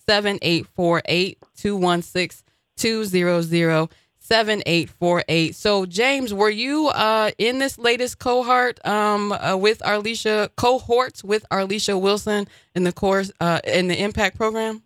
[0.06, 1.38] 7848.
[1.56, 2.44] 216
[2.76, 3.88] 200
[4.18, 5.54] 7848.
[5.54, 11.44] So, James, were you uh, in this latest cohort um, uh, with Arlisha, cohorts with
[11.50, 14.82] Arlisha Wilson in the course, uh, in the impact program?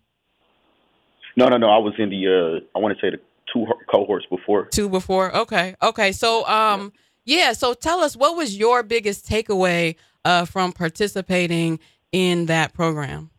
[1.37, 1.69] No, no, no.
[1.69, 4.65] I was in the, uh, I want to say the two cohorts before.
[4.65, 5.33] Two before.
[5.35, 5.73] Okay.
[5.81, 6.11] Okay.
[6.11, 6.99] So, um, yeah
[7.29, 7.53] yeah.
[7.53, 11.79] So tell us what was your biggest takeaway uh, from participating
[12.11, 13.29] in that program?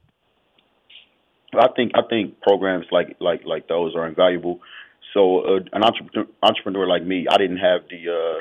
[1.53, 4.61] I think I think programs like like like those are invaluable.
[5.12, 8.41] So uh, an entrepreneur entrepreneur like me, I didn't have the uh,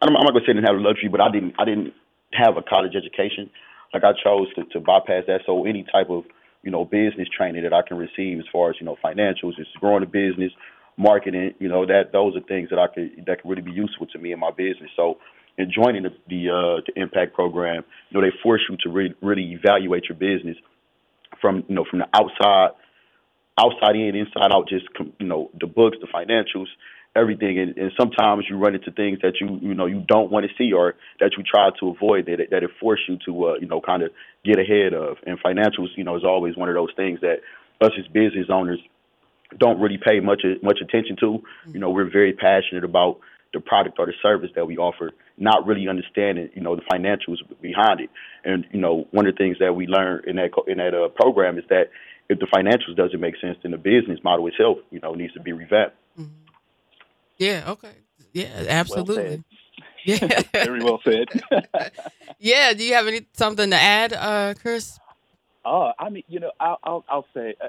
[0.00, 1.92] I'm not gonna say I didn't have the luxury, but I didn't I didn't
[2.32, 3.50] have a college education.
[3.92, 5.42] Like I chose to, to bypass that.
[5.44, 6.24] So any type of
[6.62, 9.74] you know business training that I can receive as far as you know financials, just
[9.78, 10.52] growing a business,
[10.96, 14.06] marketing, you know, that those are things that I could that could really be useful
[14.08, 14.90] to me in my business.
[14.96, 15.18] So
[15.58, 19.14] in joining the the, uh, the impact program, you know, they force you to really
[19.20, 20.56] really evaluate your business
[21.40, 22.70] from you know from the outside
[23.58, 24.86] outside in, inside out, just
[25.18, 26.66] you know the books, the financials,
[27.14, 27.58] everything.
[27.58, 30.52] And, and sometimes you run into things that you you know you don't want to
[30.56, 33.66] see or that you try to avoid that that it force you to uh, you
[33.66, 34.10] know kind of
[34.44, 35.16] get ahead of.
[35.26, 37.40] And financials, you know, is always one of those things that
[37.80, 38.78] us as business owners
[39.58, 41.42] don't really pay much much attention to.
[41.72, 43.18] You know, we're very passionate about
[43.52, 47.38] the product or the service that we offer, not really understanding, you know, the financials
[47.62, 48.10] behind it.
[48.44, 51.08] And you know, one of the things that we learned in that in that uh,
[51.08, 51.90] program is that
[52.28, 55.40] if the financials doesn't make sense, then the business model itself, you know, needs to
[55.40, 55.96] be revamped.
[56.18, 56.30] Mm-hmm.
[57.38, 57.64] Yeah.
[57.68, 57.92] Okay.
[58.32, 58.64] Yeah.
[58.68, 59.14] Absolutely.
[59.16, 59.44] Well
[60.06, 60.42] yeah.
[60.52, 61.28] Very well said.
[62.38, 62.72] yeah.
[62.72, 64.98] Do you have any something to add, uh, Chris?
[65.64, 67.54] Oh, I mean, you know, I'll I'll, I'll say.
[67.62, 67.68] Uh,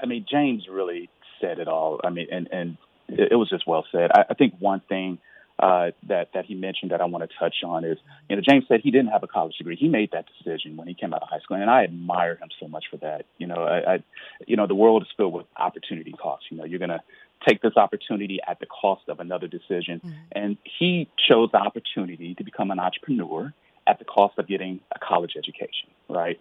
[0.00, 1.08] I mean, James really
[1.40, 2.00] said it all.
[2.04, 2.76] I mean, and and
[3.08, 4.10] it, it was just well said.
[4.12, 5.18] I, I think one thing
[5.58, 8.64] uh, that that he mentioned that I want to touch on is, you know, James
[8.68, 9.76] said he didn't have a college degree.
[9.76, 12.48] He made that decision when he came out of high school, and I admire him
[12.58, 13.26] so much for that.
[13.38, 14.02] You know, I, I
[14.46, 16.46] you know, the world is filled with opportunity costs.
[16.50, 17.02] You know, you're gonna
[17.46, 20.10] take this opportunity at the cost of another decision, mm-hmm.
[20.32, 23.52] and he chose the opportunity to become an entrepreneur
[23.86, 26.38] at the cost of getting a college education, right?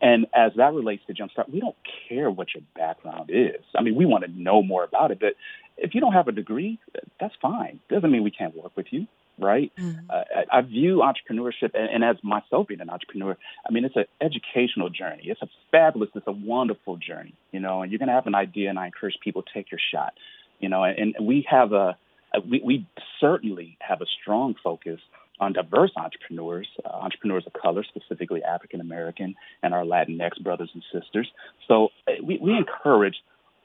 [0.00, 1.76] And as that relates to Jumpstart, we don't
[2.08, 3.62] care what your background is.
[3.76, 5.34] I mean, we want to know more about it, but
[5.76, 6.78] if you don't have a degree,
[7.20, 7.80] that's fine.
[7.88, 9.06] Doesn't mean we can't work with you,
[9.38, 9.72] right?
[9.78, 10.10] Mm-hmm.
[10.10, 10.22] Uh,
[10.52, 13.36] I, I, view entrepreneurship, and, and, as myself being an entrepreneur,
[13.68, 15.24] I mean, it's an educational journey.
[15.24, 17.82] It's a fabulous, it's a wonderful journey, you know.
[17.82, 20.14] And you're going to have an idea, and I encourage people to take your shot,
[20.58, 20.82] you know.
[20.84, 21.96] And, and we have a,
[22.34, 22.86] a we, we
[23.20, 25.00] certainly have a strong focus
[25.40, 30.82] on diverse entrepreneurs, uh, entrepreneurs of color, specifically African American and our Latinx brothers and
[30.92, 31.28] sisters.
[31.66, 33.16] So uh, we, we encourage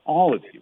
[0.06, 0.62] all of you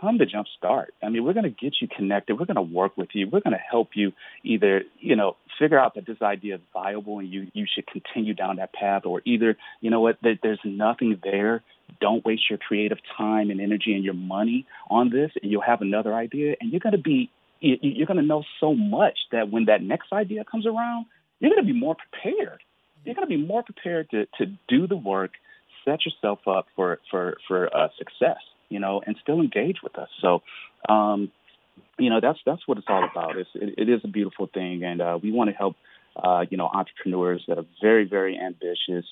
[0.00, 0.86] come to Jumpstart.
[1.02, 2.38] I mean, we're going to get you connected.
[2.38, 3.28] We're going to work with you.
[3.30, 7.18] We're going to help you either, you know, figure out that this idea is viable
[7.18, 11.20] and you you should continue down that path, or either, you know what, there's nothing
[11.22, 11.62] there.
[12.00, 15.82] Don't waste your creative time and energy and your money on this, and you'll have
[15.82, 17.30] another idea, and you're going to be
[17.60, 21.06] you're going to know so much that when that next idea comes around,
[21.40, 22.60] you're going to be more prepared.
[23.04, 25.32] You're going to be more prepared to, to do the work,
[25.84, 28.38] set yourself up for for for uh, success,
[28.68, 30.08] you know, and still engage with us.
[30.20, 30.42] So,
[30.88, 31.30] um,
[31.98, 33.36] you know, that's that's what it's all about.
[33.36, 35.76] It's, it, it is a beautiful thing, and uh, we want to help,
[36.16, 39.06] uh, you know, entrepreneurs that are very very ambitious.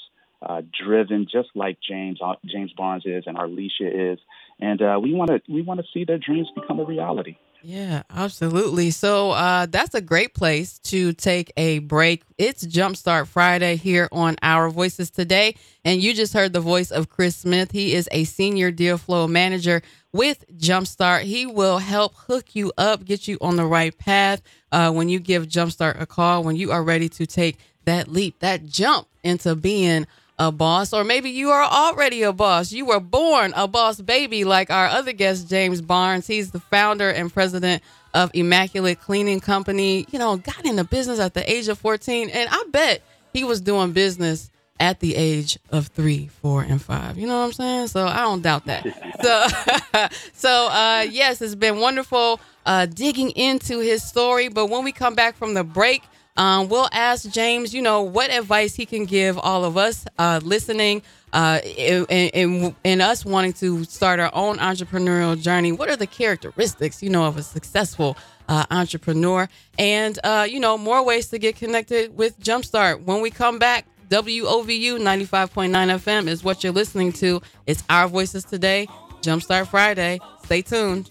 [0.45, 4.19] Uh, driven, just like James uh, James Barnes is and Arlisha is,
[4.59, 7.37] and uh, we want to we want to see their dreams become a reality.
[7.65, 8.91] Yeah, absolutely.
[8.91, 12.25] So uh, that's a great place to take a break.
[12.37, 15.55] It's Jumpstart Friday here on Our Voices Today.
[15.85, 17.71] And you just heard the voice of Chris Smith.
[17.71, 19.81] He is a senior deal flow manager
[20.13, 21.23] with Jumpstart.
[21.23, 24.43] He will help hook you up, get you on the right path
[24.73, 28.41] uh, when you give Jumpstart a call, when you are ready to take that leap,
[28.41, 30.07] that jump into being
[30.43, 32.73] a boss, or maybe you are already a boss.
[32.73, 36.27] You were born a boss baby, like our other guest, James Barnes.
[36.27, 37.83] He's the founder and president
[38.13, 40.05] of Immaculate Cleaning Company.
[40.11, 43.61] You know, got into business at the age of 14, and I bet he was
[43.61, 47.17] doing business at the age of three, four, and five.
[47.17, 47.87] You know what I'm saying?
[47.87, 48.85] So I don't doubt that.
[49.23, 54.49] so, so uh, yes, it's been wonderful uh, digging into his story.
[54.49, 56.03] But when we come back from the break,
[56.37, 60.41] um, we'll ask James, you know, what advice he can give all of us uh,
[60.43, 61.03] listening
[61.33, 65.73] uh, and, and, and, us wanting to start our own entrepreneurial journey.
[65.73, 68.17] What are the characteristics, you know, of a successful
[68.49, 69.49] uh, entrepreneur?
[69.79, 73.05] And, uh, you know, more ways to get connected with Jumpstart.
[73.05, 77.41] When we come back, WOVU 95.9 FM is what you're listening to.
[77.67, 78.87] It's Our Voices Today,
[79.23, 80.19] Jumpstart Friday.
[80.45, 81.11] Stay tuned.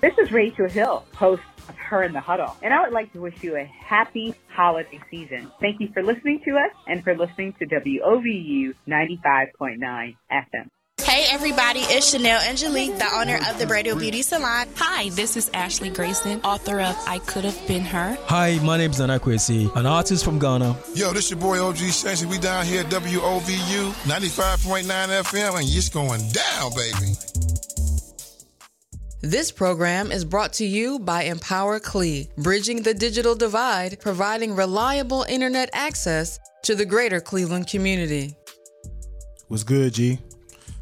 [0.00, 3.20] This is Rachel Hill, host of Her in the Huddle, and I would like to
[3.20, 5.50] wish you a happy holiday season.
[5.60, 10.68] Thank you for listening to us and for listening to WOVU 95.9 FM.
[11.02, 14.68] Hey everybody, it's Chanel Angelique, the owner of the Bradle Beauty Salon.
[14.76, 18.16] Hi, this is Ashley Grayson, author of I Could Have Been Her.
[18.26, 20.76] Hi, my name is Anakwesi, an artist from Ghana.
[20.94, 22.26] Yo, this your boy OG Shanksy.
[22.26, 27.57] We down here at WOVU 95.9 FM and it's going down, baby.
[29.20, 35.24] This program is brought to you by Empower CLE, bridging the digital divide, providing reliable
[35.28, 38.36] internet access to the greater Cleveland community.
[39.48, 40.20] What's good, G?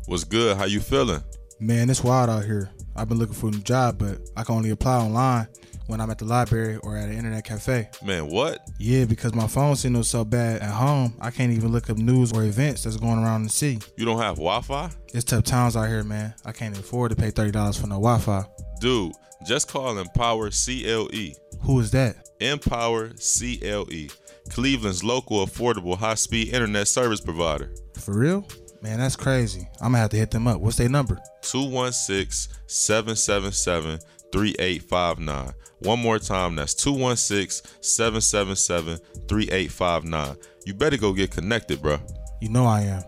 [0.04, 0.58] What's good?
[0.58, 1.22] How you feeling?
[1.60, 2.68] Man, it's wild out here.
[2.94, 5.48] I've been looking for a new job, but I can only apply online
[5.86, 7.88] when I'm at the library or at an internet cafe.
[8.04, 8.60] Man, what?
[8.78, 11.98] Yeah, because my phone signal is so bad at home, I can't even look up
[11.98, 13.80] news or events that's going around the city.
[13.96, 14.90] You don't have Wi-Fi?
[15.14, 16.34] It's tough times out here, man.
[16.44, 18.44] I can't afford to pay thirty dollars for no Wi-Fi.
[18.80, 19.12] Dude,
[19.46, 21.32] just call Empower CLE.
[21.62, 22.16] Who is that?
[22.40, 24.08] Empower CLE,
[24.50, 27.72] Cleveland's local affordable high-speed internet service provider.
[27.98, 28.46] For real?
[28.82, 29.66] Man, that's crazy.
[29.80, 30.60] I'm gonna have to hit them up.
[30.60, 31.18] What's their number?
[31.42, 34.00] 216 777
[34.32, 35.52] 3859.
[35.80, 38.98] One more time, that's 216 777
[39.28, 40.36] 3859.
[40.64, 41.98] You better go get connected, bro.
[42.40, 43.02] You know I am.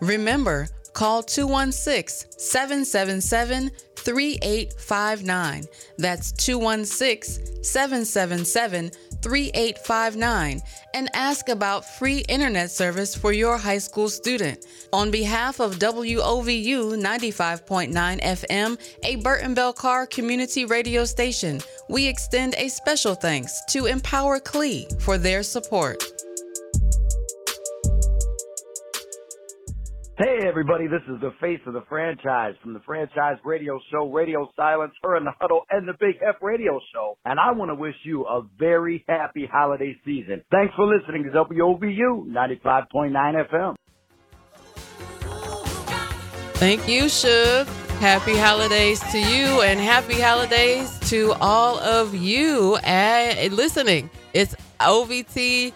[0.00, 3.70] Remember, call 216 777
[4.04, 5.64] 3859.
[5.98, 8.90] That's 216 777
[9.22, 10.60] 3859
[10.92, 14.66] and ask about free internet service for your high school student.
[14.92, 22.54] On behalf of WOVU 95.9 FM, a Burton Bell Carr community radio station, we extend
[22.58, 26.02] a special thanks to Empower CLE for their support.
[30.16, 34.48] Hey everybody, this is the face of the franchise from the franchise radio show Radio
[34.54, 37.18] Silence, Her in the Huddle, and the Big F Radio Show.
[37.24, 40.44] And I want to wish you a very happy holiday season.
[40.52, 43.74] Thanks for listening to WOVU 95.9 FM.
[46.58, 47.66] Thank you, Suge.
[47.98, 52.78] Happy holidays to you and happy holidays to all of you
[53.50, 54.08] listening.
[54.32, 55.72] It's OVT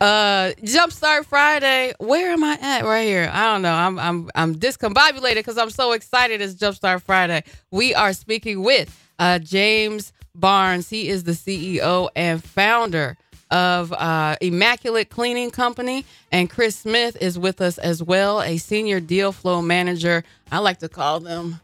[0.00, 1.94] uh, Jumpstart Friday.
[1.98, 3.30] Where am I at right here?
[3.32, 3.72] I don't know.
[3.72, 6.40] I'm I'm I'm discombobulated because I'm so excited.
[6.40, 7.44] It's Jumpstart Friday.
[7.70, 10.88] We are speaking with uh, James Barnes.
[10.90, 13.16] He is the CEO and founder
[13.50, 19.00] of uh, Immaculate Cleaning Company, and Chris Smith is with us as well, a senior
[19.00, 20.24] deal flow manager.
[20.50, 21.60] I like to call them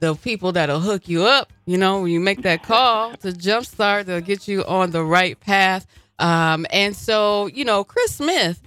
[0.00, 1.52] the people that'll hook you up.
[1.66, 5.38] You know, when you make that call to jumpstart, they'll get you on the right
[5.38, 5.86] path.
[6.18, 8.60] Um, and so, you know, Chris Smith,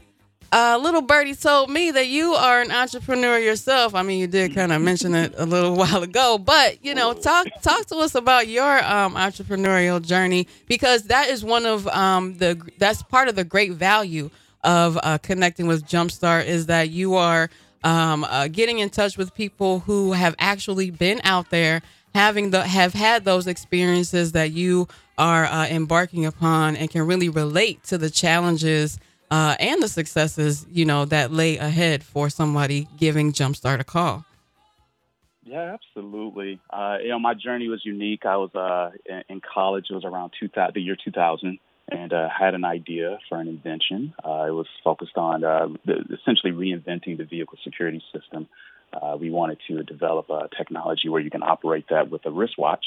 [0.52, 3.94] uh, little birdie told me that you are an entrepreneur yourself.
[3.94, 7.14] I mean, you did kind of mention it a little while ago, but you know,
[7.14, 12.38] talk talk to us about your um, entrepreneurial journey because that is one of um,
[12.38, 14.30] the that's part of the great value
[14.64, 17.50] of uh, connecting with Jumpstart is that you are
[17.84, 21.82] um, uh, getting in touch with people who have actually been out there
[22.18, 24.88] having the have had those experiences that you
[25.20, 29.00] are uh, embarking upon and can really relate to the challenges
[29.30, 34.26] uh, and the successes you know that lay ahead for somebody giving Jumpstart a call.
[35.44, 36.60] Yeah, absolutely.
[36.72, 38.26] Uh, you know, my journey was unique.
[38.26, 38.90] I was uh,
[39.30, 39.86] in, college.
[39.90, 41.60] It was around 2000, the year 2000,
[41.90, 44.14] and uh, had an idea for an invention.
[44.26, 45.44] Uh, it was focused on
[46.20, 48.48] essentially reinventing the vehicle security system.
[48.94, 52.86] Uh, we wanted to develop a technology where you can operate that with a wristwatch.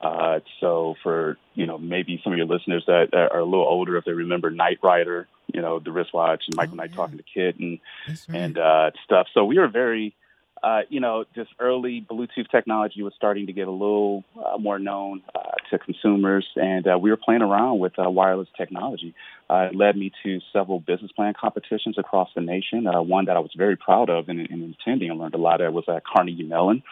[0.00, 3.96] Uh, so for you know maybe some of your listeners that, are a little older,
[3.96, 6.96] if they remember Knight Rider, you know the wristwatch and Michael oh, Knight yeah.
[6.96, 8.18] talking to KITT and right.
[8.28, 9.26] and uh, stuff.
[9.34, 10.14] So we were very
[10.62, 14.78] uh, you know, this early Bluetooth technology was starting to get a little uh, more
[14.78, 19.14] known uh, to consumers, and uh, we were playing around with uh, wireless technology.
[19.48, 22.86] Uh, it led me to several business plan competitions across the nation.
[22.86, 25.10] Uh, one that I was very proud of and, and attending.
[25.10, 26.82] I learned a lot of was at Carnegie Mellon,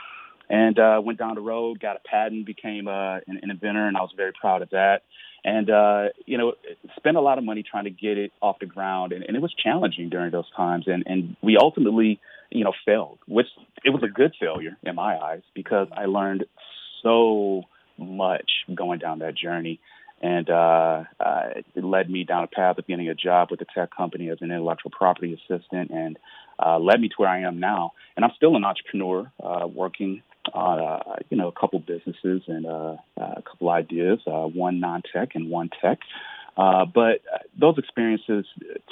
[0.48, 4.00] and uh, went down the road, got a patent, became an, an inventor, and I
[4.00, 5.02] was very proud of that
[5.44, 6.54] and uh, you know,
[6.96, 9.40] spent a lot of money trying to get it off the ground, and, and it
[9.40, 10.84] was challenging during those times.
[10.86, 13.46] And and we ultimately, you know, failed, which
[13.84, 16.44] it was a good failure in my eyes because I learned
[17.02, 17.62] so
[17.98, 19.80] much going down that journey.
[20.20, 21.42] And uh, uh,
[21.76, 24.38] it led me down a path of getting a job with a tech company as
[24.40, 26.18] an intellectual property assistant, and
[26.58, 27.92] uh, led me to where I am now.
[28.16, 30.22] And I'm still an entrepreneur, uh, working
[30.52, 35.34] on uh, you know a couple businesses and uh, a couple ideas, uh, one non-tech
[35.34, 35.98] and one tech.
[36.56, 37.20] Uh, but
[37.58, 38.44] those experiences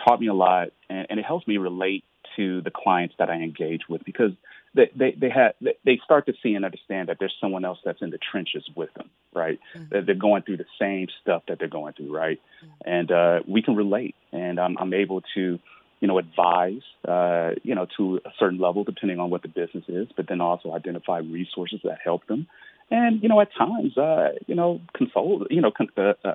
[0.04, 2.04] taught me a lot, and, and it helps me relate
[2.36, 4.32] to the clients that I engage with because
[4.74, 8.02] they they they have they start to see and understand that there's someone else that's
[8.02, 9.58] in the trenches with them, right?
[9.74, 9.88] Mm-hmm.
[9.90, 12.40] That they're going through the same stuff that they're going through, right?
[12.62, 12.90] Mm-hmm.
[12.90, 15.58] And uh, we can relate, and I'm, I'm able to
[16.00, 19.84] you know, advise, uh, you know, to a certain level, depending on what the business
[19.88, 22.46] is, but then also identify resources that help them.
[22.90, 26.34] And, you know, at times, uh, you know, consult, you know, con- uh, uh,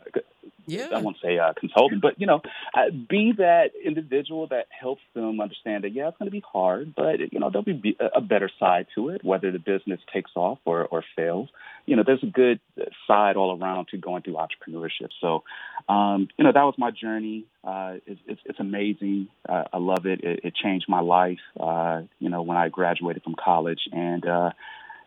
[0.67, 0.89] yeah.
[0.93, 2.41] I won't say uh, consultant, but, you know,
[2.73, 6.93] uh, be that individual that helps them understand that, yeah, it's going to be hard,
[6.93, 10.59] but, you know, there'll be a better side to it, whether the business takes off
[10.65, 11.49] or, or fails.
[11.85, 12.59] You know, there's a good
[13.07, 15.09] side all around to going through entrepreneurship.
[15.19, 15.43] So,
[15.89, 17.45] um, you know, that was my journey.
[17.63, 19.29] Uh, it's, it's, it's amazing.
[19.47, 20.21] Uh, I love it.
[20.23, 20.41] it.
[20.43, 23.81] It changed my life, uh, you know, when I graduated from college.
[23.91, 24.51] And, uh,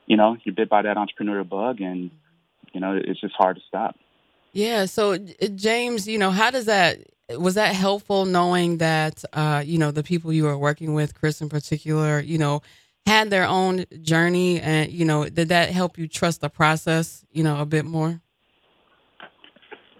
[0.07, 2.11] you know, you're bit by that entrepreneurial bug and,
[2.73, 3.97] you know, it's just hard to stop.
[4.53, 4.85] Yeah.
[4.85, 5.19] So,
[5.55, 6.99] James, you know, how does that,
[7.31, 11.41] was that helpful knowing that, uh, you know, the people you were working with, Chris
[11.41, 12.63] in particular, you know,
[13.07, 17.43] had their own journey and, you know, did that help you trust the process, you
[17.43, 18.21] know, a bit more?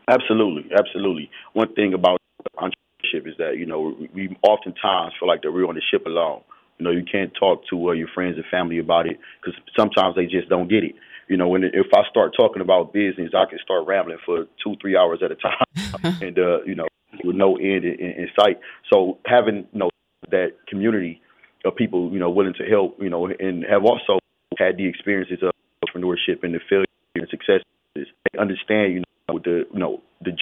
[0.09, 0.71] Absolutely.
[0.79, 1.31] Absolutely.
[1.55, 2.19] One thing about
[2.59, 6.43] entrepreneurship is that, you know, we oftentimes feel like that we're on the ship alone.
[6.79, 10.17] You know, you can't talk to uh, your friends and family about it because sometimes
[10.17, 10.95] they just don't get it.
[11.29, 14.75] You know, when if I start talking about business, I can start rambling for two,
[14.81, 16.87] three hours at a time, and uh, you know,
[17.23, 18.59] with no end in, in sight.
[18.93, 19.91] So having you know
[20.31, 21.23] that community
[21.65, 24.19] of people, you know, willing to help, you know, and have also
[24.59, 25.53] had the experiences of
[25.83, 27.65] entrepreneurship and the failure and successes,
[27.95, 30.37] they understand, you know, the you know the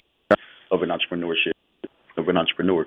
[0.71, 1.51] of an entrepreneur entrepreneurship
[2.17, 2.85] of an entrepreneur.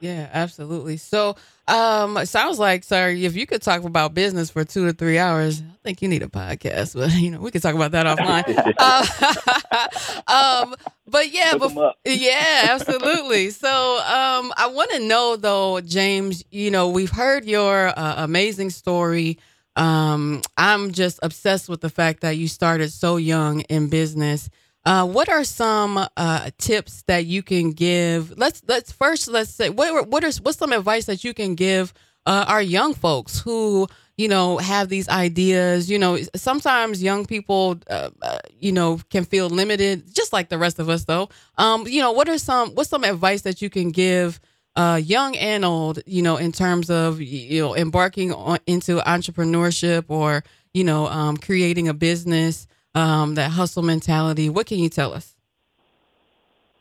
[0.00, 0.96] Yeah, absolutely.
[0.96, 1.34] So,
[1.66, 5.18] um, it sounds like, sorry, if you could talk about business for two to three
[5.18, 6.94] hours, I think you need a podcast.
[6.98, 8.44] But you know, we could talk about that offline.
[8.78, 10.74] uh, um,
[11.06, 13.50] but yeah, but, yeah, absolutely.
[13.50, 16.44] So, um, I want to know though, James.
[16.50, 19.38] You know, we've heard your uh, amazing story.
[19.74, 24.48] Um, I'm just obsessed with the fact that you started so young in business.
[24.88, 28.32] Uh, what are some uh, tips that you can give?
[28.38, 31.92] Let's let's first let's say what what is what's some advice that you can give
[32.24, 33.86] uh, our young folks who
[34.16, 35.90] you know have these ideas.
[35.90, 40.56] You know, sometimes young people uh, uh, you know can feel limited, just like the
[40.56, 41.04] rest of us.
[41.04, 41.28] Though,
[41.58, 44.40] um, you know, what are some what's some advice that you can give?
[44.74, 50.06] Uh, young and old, you know, in terms of you know embarking on, into entrepreneurship
[50.08, 52.66] or you know um, creating a business
[52.98, 54.48] um, that hustle mentality.
[54.50, 55.34] What can you tell us?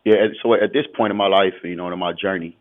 [0.03, 2.57] Yeah, so at this point in my life, you know, in my journey,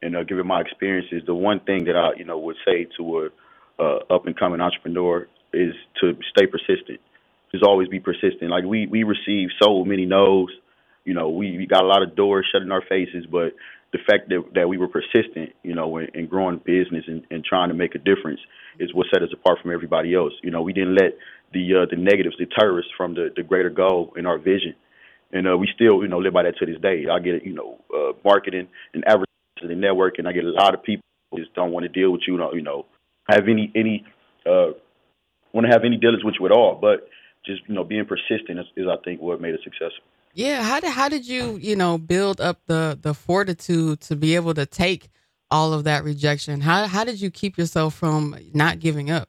[0.00, 3.18] and uh, given my experiences, the one thing that I, you know, would say to
[3.18, 3.28] a
[3.82, 7.00] uh, up and coming entrepreneur is to stay persistent.
[7.50, 8.50] Just always be persistent.
[8.50, 10.50] Like we we receive so many no's.
[11.04, 13.54] You know, we, we got a lot of doors shut in our faces, but
[13.92, 17.44] the fact that that we were persistent, you know, in, in growing business and, and
[17.44, 18.40] trying to make a difference
[18.78, 20.32] is what set us apart from everybody else.
[20.42, 21.16] You know, we didn't let
[21.54, 24.74] the uh, the negatives deter us from the, the greater goal in our vision.
[25.32, 27.06] And uh, we still, you know, live by that to this day.
[27.10, 30.28] I get, you know, uh, marketing and advertising network, and.
[30.28, 31.02] I get a lot of people
[31.36, 32.86] just don't want to deal with you, you know,
[33.28, 34.04] have any any
[34.46, 34.72] uh,
[35.52, 36.78] want to have any dealings with you at all.
[36.80, 37.08] But
[37.46, 40.04] just you know, being persistent is, is I think what made us successful.
[40.32, 44.34] Yeah, how did how did you you know build up the the fortitude to be
[44.34, 45.08] able to take
[45.50, 46.60] all of that rejection?
[46.60, 49.28] How how did you keep yourself from not giving up?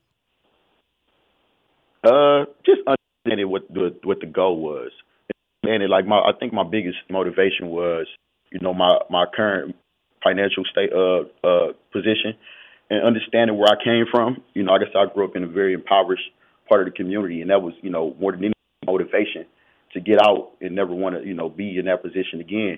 [2.06, 4.92] Uh, just understanding what the what the goal was,
[5.64, 8.08] and it, like my I think my biggest motivation was
[8.52, 9.76] you know my my current
[10.24, 12.34] financial state uh uh position
[12.90, 14.38] and understanding where I came from.
[14.54, 16.30] You know, I guess I grew up in a very impoverished
[16.70, 18.54] part of the community, and that was you know more than any
[18.86, 19.46] motivation
[19.94, 22.78] to get out and never want to you know be in that position again.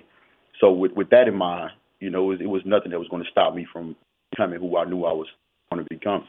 [0.61, 3.07] So with with that in mind, you know, it was, it was nothing that was
[3.09, 3.95] going to stop me from
[4.31, 5.27] becoming who I knew I was
[5.71, 6.25] going to become,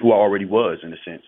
[0.00, 1.22] who I already was in a sense.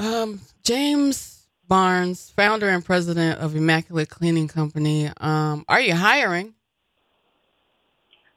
[0.00, 5.10] Um, James Barnes, founder and president of Immaculate Cleaning Company.
[5.18, 6.54] Um, are you hiring?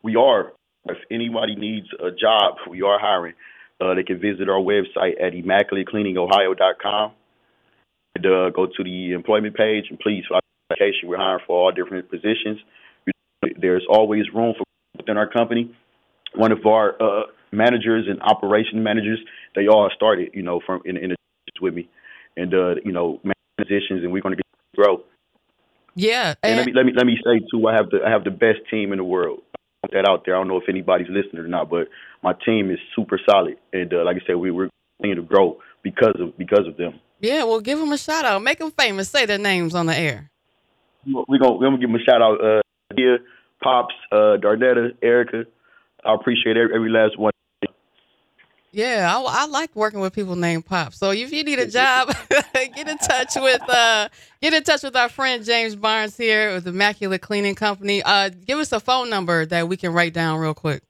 [0.03, 0.51] We are.
[0.89, 3.35] If anybody needs a job, we are hiring.
[3.79, 7.11] Uh, they can visit our website at immaculatecleaningohio.com
[8.15, 11.07] and uh, go to the employment page and please file application.
[11.07, 12.59] We're hiring for all different positions.
[13.57, 14.65] There's always room for
[14.97, 15.73] within our company.
[16.35, 19.19] One of our uh, managers and operation managers,
[19.55, 21.15] they all started, you know, from in, in the
[21.63, 21.89] with me,
[22.37, 23.19] and uh, you know,
[23.57, 24.43] positions, and we're going to
[24.75, 25.03] grow.
[25.95, 28.11] Yeah, and, and, let me let me let me say too, I have the I
[28.11, 29.41] have the best team in the world.
[29.81, 30.35] Put that out there.
[30.35, 31.87] I don't know if anybody's listening or not, but
[32.23, 35.59] my team is super solid, and uh, like I said, we we're continuing to grow
[35.83, 36.99] because of because of them.
[37.19, 39.97] Yeah, well, give them a shout out, make them famous, say their names on the
[39.97, 40.29] air.
[41.05, 42.43] We're gonna we're gonna give them a shout out.
[42.43, 42.61] Uh,
[42.95, 43.19] here,
[43.61, 45.45] Pops, uh, Darnetta, Erica.
[46.05, 47.32] I appreciate every, every last one.
[48.73, 50.95] Yeah, I, I, like working with people named Pop.
[50.95, 52.11] So if you need a job,
[52.53, 54.09] get in touch with uh,
[54.41, 58.01] get in touch with our friend James Barnes here with Immaculate Cleaning Company.
[58.01, 60.81] Uh, give us a phone number that we can write down real quick.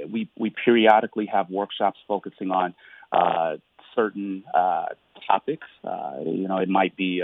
[0.10, 2.74] we we periodically have workshops focusing on
[3.96, 4.44] certain
[5.28, 5.68] topics.
[6.26, 7.24] you know, it might be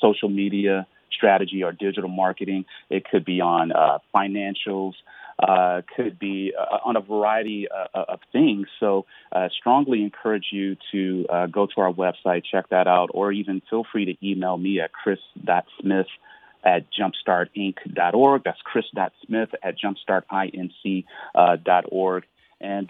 [0.00, 2.64] social media strategy or digital marketing.
[2.90, 3.72] It could be on
[4.14, 4.94] financials
[5.38, 8.66] uh, could be uh, on a variety uh, uh of things.
[8.80, 13.32] So, uh, strongly encourage you to uh, go to our website, check that out, or
[13.32, 16.06] even feel free to email me at chris.smith
[16.64, 18.44] at jumpstartinc.org.
[18.44, 22.24] That's chris.smith at jumpstartinc.org.
[22.58, 22.88] And,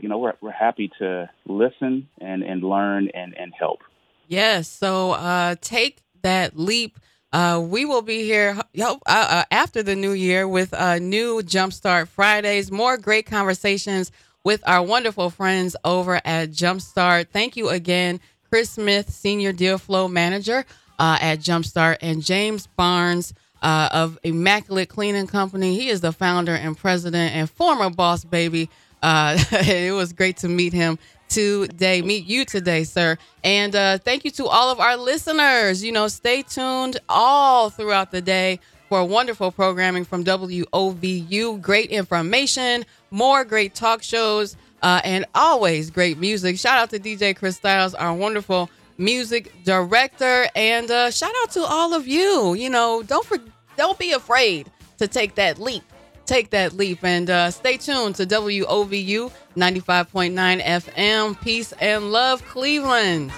[0.00, 3.80] you know, we're, we're happy to listen and, and learn and, and help.
[4.28, 4.68] Yes.
[4.68, 7.00] So take that leap
[7.32, 12.70] uh, we will be here uh, uh, after the new year with new Jumpstart Fridays.
[12.72, 14.10] More great conversations
[14.44, 17.28] with our wonderful friends over at Jumpstart.
[17.28, 20.64] Thank you again, Chris Smith, Senior Deal Flow Manager
[20.98, 25.76] uh, at Jumpstart, and James Barnes of Immaculate Cleaning Company.
[25.76, 28.70] He is the founder and president and former boss baby.
[29.02, 30.98] It was great to meet him
[31.28, 33.16] today, meet you today, sir.
[33.44, 35.84] And uh, thank you to all of our listeners.
[35.84, 41.60] You know, stay tuned all throughout the day for wonderful programming from WOVU.
[41.60, 46.58] Great information, more great talk shows, uh, and always great music.
[46.58, 51.60] Shout out to DJ Chris Styles, our wonderful music director, and uh, shout out to
[51.60, 52.54] all of you.
[52.54, 53.38] You know, don't for,
[53.76, 55.84] don't be afraid to take that leap
[56.28, 61.40] take that leap and uh, stay tuned to WOVU 95.9 FM.
[61.40, 63.32] Peace and love, Cleveland.